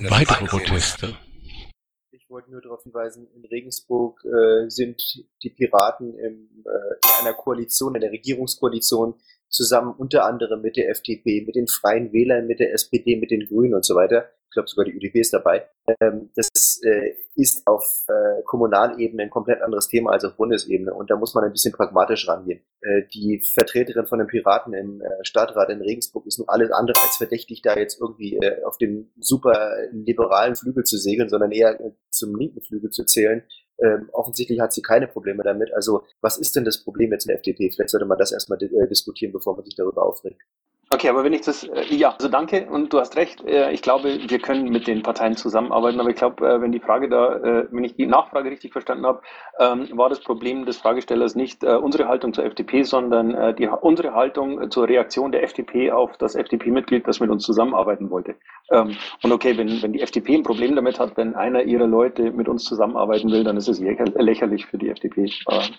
[0.00, 1.16] Weitere Proteste.
[2.10, 5.00] Ich wollte nur darauf hinweisen, in Regensburg äh, sind
[5.42, 9.14] die Piraten im, äh, in einer Koalition, in der Regierungskoalition
[9.48, 13.46] zusammen unter anderem mit der FDP, mit den Freien Wählern, mit der SPD, mit den
[13.46, 15.68] Grünen und so weiter glaube sogar die ÖDP ist dabei.
[16.00, 21.10] Ähm, das äh, ist auf äh, Kommunalebene ein komplett anderes Thema als auf Bundesebene und
[21.10, 22.60] da muss man ein bisschen pragmatisch rangehen.
[22.80, 26.98] Äh, die Vertreterin von den Piraten im äh, Stadtrat in Regensburg ist nun alles andere
[27.02, 31.78] als verdächtig, da jetzt irgendwie äh, auf dem super liberalen Flügel zu segeln, sondern eher
[31.80, 33.44] äh, zum linken Flügel zu zählen.
[33.78, 35.72] Ähm, offensichtlich hat sie keine Probleme damit.
[35.74, 37.70] Also was ist denn das Problem jetzt in der FDP?
[37.70, 40.40] Vielleicht sollte man das erstmal diskutieren, bevor man sich darüber aufregt.
[40.88, 43.44] Okay, aber wenn ich das, äh, ja, also danke und du hast recht.
[43.44, 46.78] Äh, ich glaube, wir können mit den Parteien zusammenarbeiten, aber ich glaube, äh, wenn die
[46.78, 49.20] Frage da, wenn ich die Nachfrage richtig verstanden habe,
[49.58, 54.70] ähm, war das Problem des Fragestellers nicht unsere Haltung zur FDP, sondern die, unsere Haltung
[54.70, 58.36] zur Reaktion der FDP auf das FDP-Mitglied, das mit uns zusammenarbeiten wollte.
[58.70, 62.30] Ähm, und okay, wenn, wenn die FDP ein Problem damit hat, wenn einer ihrer Leute
[62.32, 65.30] mit uns zusammenarbeiten will, dann ist es lächerlich für die FDP.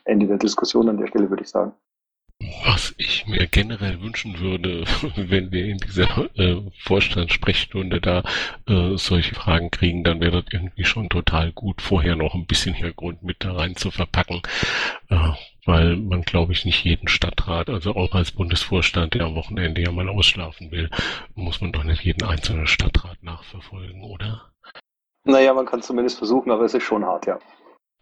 [0.06, 1.74] Ende der Diskussion an der Stelle, würde ich sagen.
[2.66, 4.84] Was ich mir generell wünschen würde,
[5.16, 8.24] wenn wir in dieser äh, Vorstandssprechstunde da
[8.68, 12.76] äh, solche Fragen kriegen, dann wäre das irgendwie schon total gut, vorher noch ein bisschen
[12.76, 14.44] Hintergrund mit da rein zu verpacken,
[15.10, 15.30] äh,
[15.66, 19.92] weil man, glaube ich, nicht jeden Stadtrat, also auch als Bundesvorstand, der am Wochenende ja
[19.92, 20.92] mal ausschlafen will,
[21.34, 24.52] muss man doch nicht jeden einzelnen Stadtrat nachverfolgen, oder?
[25.24, 27.40] Naja, man kann zumindest versuchen, aber es ist schon hart, ja.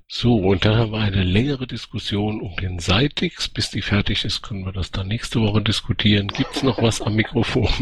[0.08, 3.50] So, und dann haben wir eine längere Diskussion um den Seitix.
[3.50, 6.28] Bis die fertig ist, können wir das dann nächste Woche diskutieren.
[6.28, 7.74] Gibt's noch was am Mikrofon?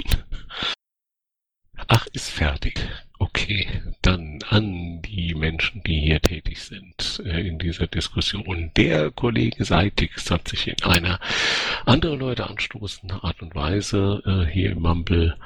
[1.87, 2.79] Ach, ist fertig.
[3.19, 3.67] Okay,
[4.01, 8.71] dann an die Menschen, die hier tätig sind äh, in dieser Diskussion.
[8.75, 11.19] Der Kollege Seitix hat sich in einer
[11.85, 15.37] andere Leute anstoßenden Art und Weise äh, hier im Mumble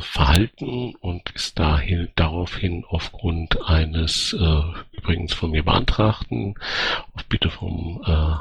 [0.00, 4.62] verhalten und ist dahin, daraufhin aufgrund eines äh,
[4.92, 6.54] übrigens von mir beantragten,
[7.14, 8.36] auf Bitte vom äh,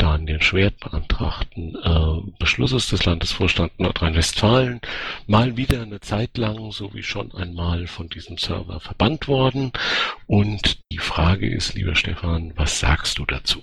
[0.00, 4.80] Daniel Schwert beantragten äh, Beschlusses des Landesvorstands Nordrhein-Westfalen
[5.26, 9.72] mal wieder eine Zeit lang, so wie schon einmal, von diesem Server verbannt worden.
[10.26, 13.62] Und die Frage ist, lieber Stefan, was sagst du dazu?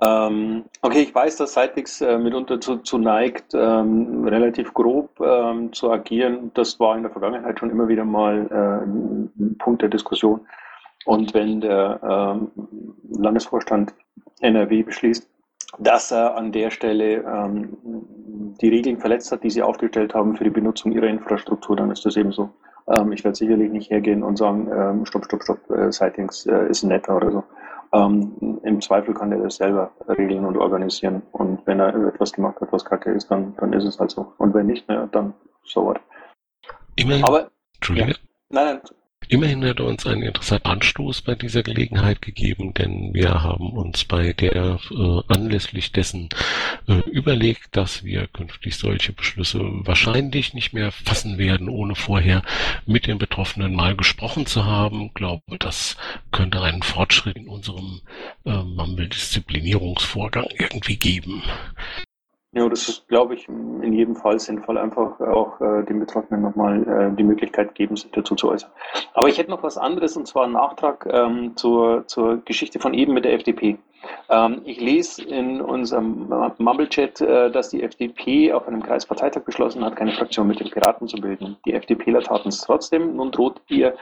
[0.00, 5.72] Ähm, okay, ich weiß, dass Sitewix äh, mitunter zu, zu neigt, ähm, relativ grob ähm,
[5.72, 6.52] zu agieren.
[6.54, 10.46] Das war in der Vergangenheit schon immer wieder mal äh, ein Punkt der Diskussion.
[11.04, 12.50] Und wenn der ähm,
[13.10, 13.92] Landesvorstand
[14.40, 15.28] NRW beschließt,
[15.78, 17.76] dass er an der Stelle ähm,
[18.60, 22.06] die Regeln verletzt hat, die sie aufgestellt haben für die Benutzung ihrer Infrastruktur, dann ist
[22.06, 22.50] das eben so.
[22.88, 26.84] Ähm, ich werde sicherlich nicht hergehen und sagen, stopp, stopp, stopp, äh, Sightings äh, ist
[26.84, 27.44] netter oder so.
[27.92, 31.22] Ähm, Im Zweifel kann er das selber regeln und organisieren.
[31.32, 34.32] Und wenn er etwas gemacht hat, was kacke ist, dann, dann ist es halt so.
[34.38, 35.34] Und wenn nicht, naja, dann
[35.64, 36.00] so what.
[36.96, 38.10] Immerhin, Aber, Entschuldige.
[38.10, 38.16] ja.
[38.50, 38.80] Nein, nein,
[39.30, 44.04] Immerhin hat er uns einen interessanten Anstoß bei dieser Gelegenheit gegeben, denn wir haben uns
[44.04, 46.30] bei der äh, anlässlich dessen
[46.86, 52.42] äh, überlegt, dass wir künftig solche Beschlüsse wahrscheinlich nicht mehr fassen werden, ohne vorher
[52.86, 55.02] mit den Betroffenen mal gesprochen zu haben.
[55.02, 55.98] Ich glaube, das
[56.32, 58.00] könnte einen Fortschritt in unserem
[58.46, 61.42] äh, Mumble-Disziplinierungsvorgang irgendwie geben.
[62.52, 66.82] Ja, das ist, glaube ich, in jedem Fall sinnvoll, einfach auch äh, den Betroffenen nochmal
[66.88, 68.70] äh, die Möglichkeit geben, sich dazu zu äußern.
[69.12, 72.94] Aber ich hätte noch was anderes, und zwar einen Nachtrag ähm, zur, zur Geschichte von
[72.94, 73.78] eben mit der FDP.
[74.30, 79.96] Ähm, ich lese in unserem Mumble-Chat, äh, dass die FDP auf einem Kreisparteitag beschlossen hat,
[79.96, 81.58] keine Fraktion mit den Piraten zu bilden.
[81.66, 83.16] Die FDPler taten es trotzdem.
[83.16, 83.94] Nun droht ihr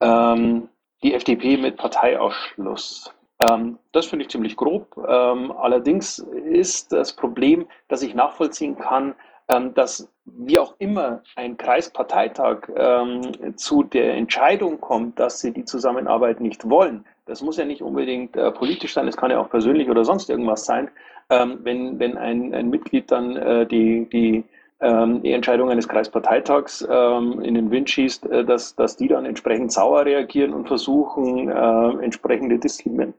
[0.00, 0.70] ähm,
[1.02, 3.12] die FDP mit Parteiausschluss.
[3.40, 4.96] Ähm, das finde ich ziemlich grob.
[5.08, 9.14] Ähm, allerdings ist das Problem, dass ich nachvollziehen kann,
[9.48, 15.64] ähm, dass wie auch immer ein Kreisparteitag ähm, zu der Entscheidung kommt, dass sie die
[15.64, 17.04] Zusammenarbeit nicht wollen.
[17.26, 20.30] Das muss ja nicht unbedingt äh, politisch sein, es kann ja auch persönlich oder sonst
[20.30, 20.90] irgendwas sein.
[21.30, 24.44] Ähm, wenn, wenn ein, ein Mitglied dann äh, die, die
[24.80, 29.72] die Entscheidung eines Kreisparteitags ähm, in den Wind schießt, äh, dass, dass die dann entsprechend
[29.72, 33.12] sauer reagieren und versuchen, äh, entsprechende Disziplin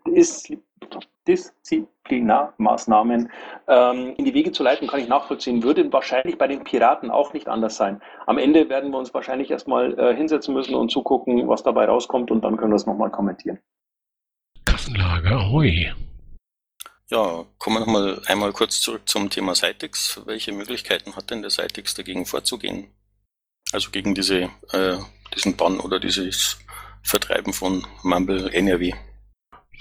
[1.27, 3.29] Disziplinarmaßnahmen
[3.67, 5.61] ähm, in die Wege zu leiten, kann ich nachvollziehen.
[5.61, 8.01] Würde wahrscheinlich bei den Piraten auch nicht anders sein.
[8.25, 12.31] Am Ende werden wir uns wahrscheinlich erstmal äh, hinsetzen müssen und zugucken, was dabei rauskommt
[12.31, 13.59] und dann können wir es nochmal kommentieren.
[14.65, 15.91] Kassenlager, ahoi.
[17.11, 20.21] Ja, kommen wir nochmal einmal kurz zurück zum Thema Cytex.
[20.27, 22.87] Welche Möglichkeiten hat denn der Cytex dagegen vorzugehen?
[23.73, 24.97] Also gegen diese, äh,
[25.35, 26.57] diesen Bann oder dieses
[27.03, 28.93] Vertreiben von Mumble NRW.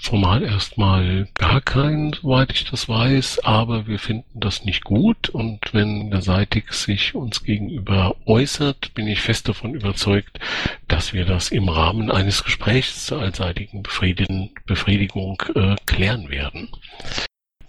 [0.03, 5.59] Formal erstmal gar keinen, soweit ich das weiß, aber wir finden das nicht gut und
[5.73, 10.39] wenn der Cytex sich uns gegenüber äußert, bin ich fest davon überzeugt,
[10.87, 16.69] dass wir das im Rahmen eines Gesprächs zur allseitigen Befriedigung, Befriedigung äh, klären werden.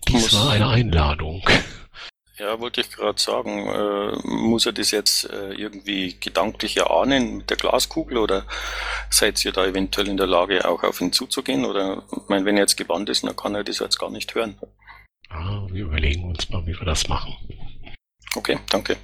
[0.09, 1.43] Dies war eine Einladung.
[2.39, 3.66] Ja, wollte ich gerade sagen.
[3.68, 8.47] Äh, muss er das jetzt äh, irgendwie gedanklich erahnen mit der Glaskugel oder
[9.11, 11.64] seid ihr da eventuell in der Lage, auch auf ihn zuzugehen?
[11.64, 14.35] Oder, ich meine, wenn er jetzt gebannt ist, dann kann er das jetzt gar nicht
[14.35, 14.59] hören.
[15.28, 17.35] Ah, wir überlegen uns mal, wie wir das machen.
[18.35, 18.97] Okay, danke.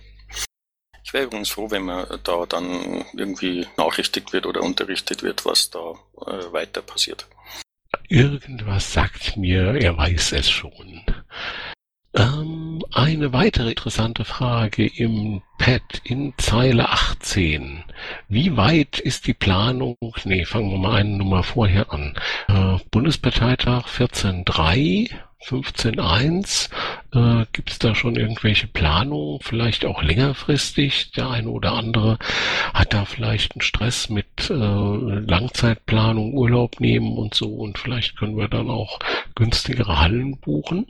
[1.05, 5.71] Ich wäre übrigens froh, wenn man da dann irgendwie nachrichtigt wird oder unterrichtet wird, was
[5.71, 5.93] da
[6.27, 7.27] äh, weiter passiert.
[8.09, 11.03] Irgendwas sagt mir, er weiß es schon.
[12.15, 12.58] Ähm,
[12.93, 17.85] eine weitere interessante Frage im Pad in Zeile 18.
[18.29, 22.19] Wie weit ist die Planung, nee, fangen wir mal eine Nummer vorher an.
[22.49, 25.11] Äh, Bundesparteitag 14.3,
[25.45, 26.71] 15.1,
[27.15, 31.13] äh, gibt es da schon irgendwelche Planungen, vielleicht auch längerfristig?
[31.13, 32.19] Der eine oder andere
[32.73, 38.37] hat da vielleicht einen Stress mit äh, Langzeitplanung, Urlaub nehmen und so und vielleicht können
[38.37, 38.99] wir dann auch
[39.35, 40.87] günstigere Hallen buchen.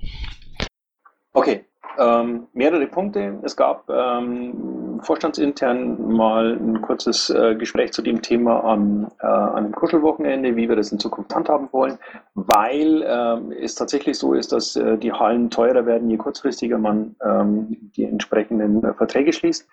[1.33, 1.65] Okay,
[1.99, 3.39] ähm, mehrere Punkte.
[3.43, 9.57] Es gab ähm, vorstandsintern mal ein kurzes äh, Gespräch zu dem Thema an, äh, an
[9.57, 11.99] einem Kuschelwochenende, wie wir das in Zukunft handhaben wollen,
[12.35, 17.17] weil ähm, es tatsächlich so ist, dass äh, die Hallen teurer werden, je kurzfristiger man
[17.25, 19.69] ähm, die entsprechenden äh, Verträge schließt.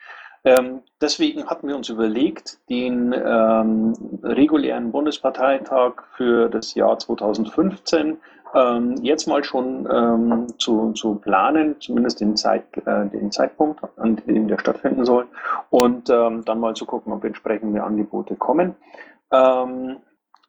[0.45, 8.17] Ähm, deswegen hatten wir uns überlegt, den ähm, regulären Bundesparteitag für das Jahr 2015
[8.55, 14.15] ähm, jetzt mal schon ähm, zu, zu planen, zumindest den, Zeit, äh, den Zeitpunkt, an
[14.25, 15.27] dem der stattfinden soll,
[15.69, 18.75] und ähm, dann mal zu gucken, ob entsprechende Angebote kommen.
[19.31, 19.97] Ähm,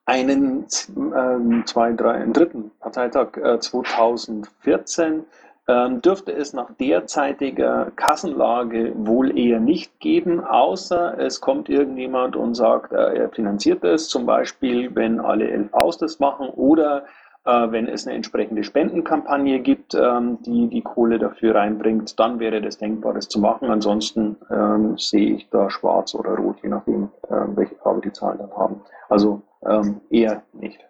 [0.04, 5.24] einen, ähm, zwei, drei, einen dritten Parteitag äh, 2014
[5.68, 12.54] ähm, dürfte es nach derzeitiger Kassenlage wohl eher nicht geben, außer es kommt irgendjemand und
[12.54, 17.04] sagt, äh, er finanziert es, zum Beispiel, wenn alle LVs das machen oder
[17.47, 22.78] wenn es eine entsprechende Spendenkampagne gibt, ähm, die die Kohle dafür reinbringt, dann wäre das
[22.78, 23.70] denkbar, das zu machen.
[23.70, 28.38] Ansonsten ähm, sehe ich da schwarz oder rot, je nachdem, ähm, welche Farbe die Zahlen
[28.38, 28.80] dann haben.
[29.09, 30.80] Also ähm, eher nicht.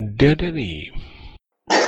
[0.00, 0.92] Der Danny.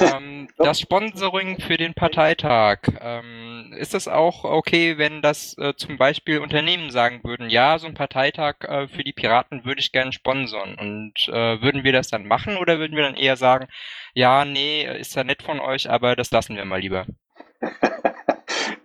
[0.01, 5.99] Ähm, das Sponsoring für den Parteitag, ähm, ist es auch okay, wenn das äh, zum
[5.99, 10.12] Beispiel Unternehmen sagen würden, ja, so ein Parteitag äh, für die Piraten würde ich gerne
[10.12, 13.68] sponsern und äh, würden wir das dann machen oder würden wir dann eher sagen,
[14.14, 17.07] ja, nee, ist ja nett von euch, aber das lassen wir mal lieber?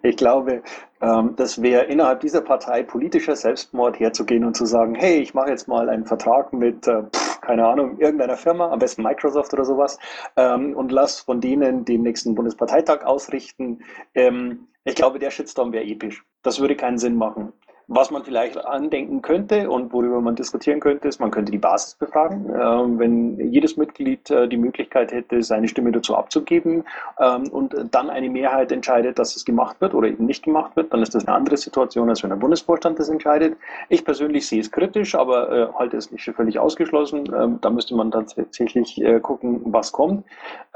[0.01, 0.63] Ich glaube,
[1.01, 5.49] ähm, das wäre innerhalb dieser Partei politischer Selbstmord herzugehen und zu sagen, hey, ich mache
[5.49, 9.65] jetzt mal einen Vertrag mit, äh, pff, keine Ahnung, irgendeiner Firma, am besten Microsoft oder
[9.65, 9.97] sowas,
[10.37, 13.79] ähm, und lass von denen den nächsten Bundesparteitag ausrichten.
[14.15, 16.23] Ähm, ich glaube, der Shitstorm wäre episch.
[16.43, 17.51] Das würde keinen Sinn machen.
[17.91, 21.95] Was man vielleicht andenken könnte und worüber man diskutieren könnte, ist, man könnte die Basis
[21.95, 22.45] befragen.
[22.47, 26.83] Ähm, wenn jedes Mitglied äh, die Möglichkeit hätte, seine Stimme dazu abzugeben
[27.19, 30.93] ähm, und dann eine Mehrheit entscheidet, dass es gemacht wird oder eben nicht gemacht wird,
[30.93, 33.57] dann ist das eine andere Situation, als wenn der Bundesvorstand das entscheidet.
[33.89, 37.23] Ich persönlich sehe es kritisch, aber äh, halte es nicht für völlig ausgeschlossen.
[37.35, 40.25] Ähm, da müsste man tatsächlich äh, gucken, was kommt.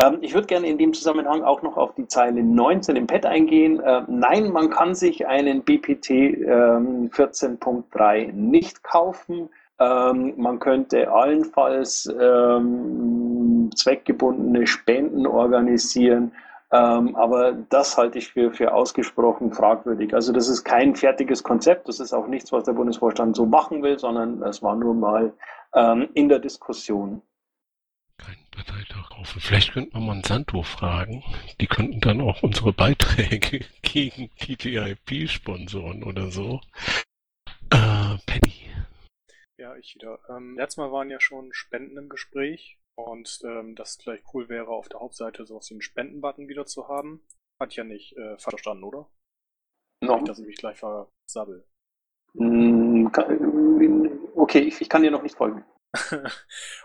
[0.02, 3.28] Ähm, ich würde gerne in dem Zusammenhang auch noch auf die Zeile 19 im Pad
[3.28, 3.80] eingehen.
[3.82, 6.10] Äh, nein, man kann sich einen BPT
[7.04, 9.50] ähm, 14.3 nicht kaufen.
[9.80, 16.32] Ähm, man könnte allenfalls ähm, zweckgebundene Spenden organisieren.
[16.72, 20.14] Ähm, aber das halte ich für, für ausgesprochen fragwürdig.
[20.14, 21.88] Also das ist kein fertiges Konzept.
[21.88, 25.34] Das ist auch nichts, was der Bundesvorstand so machen will, sondern das war nur mal
[25.76, 27.22] ähm, in der Diskussion.
[28.54, 29.40] Parteitag kaufen.
[29.40, 31.24] Vielleicht könnte man Monsanto fragen.
[31.60, 36.62] Die könnten dann auch unsere Beiträge gegen TTIP sponsoren oder so.
[37.72, 38.70] Äh, Penny.
[39.58, 40.20] Ja, ich wieder.
[40.30, 44.50] Ähm, letztes Mal waren ja schon Spenden im Gespräch und ähm, dass es vielleicht cool
[44.50, 47.26] wäre, auf der Hauptseite sowas wie einen Spendenbutton wieder zu haben.
[47.60, 49.10] Hat ich ja nicht äh, verstanden, oder?
[50.02, 50.16] No.
[50.16, 51.66] Nicht, dass ich mich gleich versabbel.
[52.34, 53.08] Mm,
[54.36, 55.64] okay, ich, ich kann dir noch nicht folgen.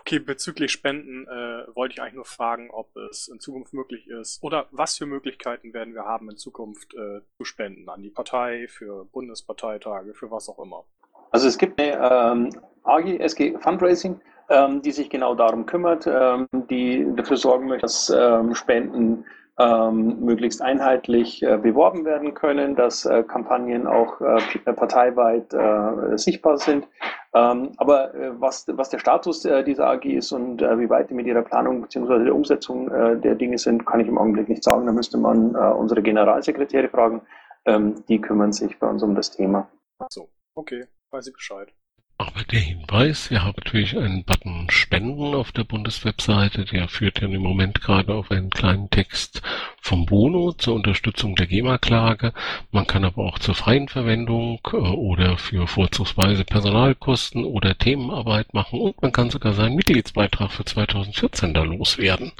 [0.01, 4.41] okay, bezüglich Spenden äh, wollte ich eigentlich nur fragen, ob es in Zukunft möglich ist
[4.43, 8.67] oder was für Möglichkeiten werden wir haben in Zukunft äh, zu spenden an die Partei,
[8.67, 10.85] für Bundesparteitage, für was auch immer.
[11.31, 12.49] Also es gibt eine ähm,
[12.83, 18.09] AG, SG Fundraising, ähm, die sich genau darum kümmert, ähm, die dafür sorgen möchte, dass
[18.09, 19.25] ähm, Spenden
[19.59, 26.57] ähm, möglichst einheitlich äh, beworben werden können, dass äh, Kampagnen auch äh, parteiweit äh, sichtbar
[26.57, 26.87] sind.
[27.33, 31.13] Ähm, aber äh, was, was der Status äh, dieser AG ist und wie weit die
[31.13, 32.23] mit ihrer Planung bzw.
[32.23, 34.85] der Umsetzung der Dinge sind, kann ich im Augenblick nicht sagen.
[34.85, 37.21] Da müsste man unsere Generalsekretäre fragen.
[37.65, 39.69] Ähm, die kümmern sich bei uns um das Thema.
[39.99, 41.73] Ach so, okay, weiß ich Bescheid.
[42.21, 47.29] Aber der Hinweis, wir haben natürlich einen Button Spenden auf der Bundeswebseite, der führt ja
[47.29, 49.41] im Moment gerade auf einen kleinen Text
[49.79, 52.33] vom Bono zur Unterstützung der GEMA-Klage.
[52.71, 58.81] Man kann aber auch zur freien Verwendung äh, oder für vorzugsweise Personalkosten oder Themenarbeit machen
[58.81, 62.33] und man kann sogar seinen Mitgliedsbeitrag für 2014 da loswerden.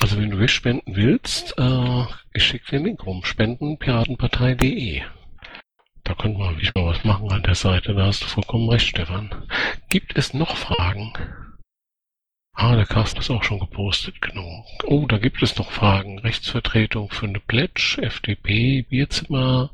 [0.00, 5.02] Also wenn du spenden willst, äh, ich schicke den Link rum, spendenpiratenpartei.de.
[6.10, 7.94] Da könnte man wirklich mal was machen an der Seite.
[7.94, 9.30] Da hast du vollkommen recht, Stefan.
[9.90, 11.12] Gibt es noch Fragen?
[12.52, 14.66] Ah, der Carsten ist auch schon gepostet, genau.
[14.86, 16.18] Oh, da gibt es noch Fragen.
[16.18, 19.70] Rechtsvertretung für eine Pledge, FDP, Bierzimmer.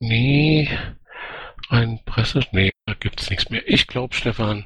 [0.00, 0.70] Nee.
[1.68, 2.40] Ein Presse.
[2.52, 3.68] Nee, da gibt's nichts mehr.
[3.68, 4.64] Ich glaube, Stefan,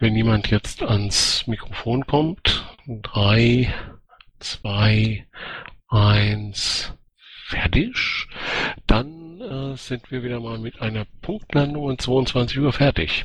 [0.00, 3.72] wenn jemand jetzt ans Mikrofon kommt, drei,
[4.38, 5.26] zwei,
[5.88, 6.92] eins,
[7.48, 8.26] fertig,
[8.86, 13.24] dann äh, sind wir wieder mal mit einer Punktlandung um 22 Uhr fertig.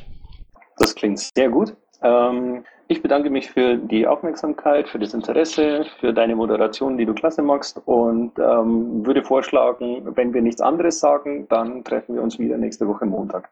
[0.78, 1.74] Das klingt sehr gut.
[2.02, 7.14] Ähm, ich bedanke mich für die Aufmerksamkeit, für das Interesse, für deine Moderation, die du
[7.14, 12.38] klasse machst und ähm, würde vorschlagen, wenn wir nichts anderes sagen, dann treffen wir uns
[12.38, 13.48] wieder nächste Woche Montag.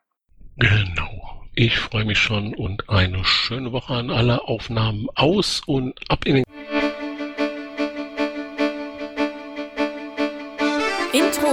[0.59, 1.41] Genau.
[1.55, 6.37] Ich freue mich schon und eine schöne Woche an alle Aufnahmen aus und ab in
[6.37, 6.45] den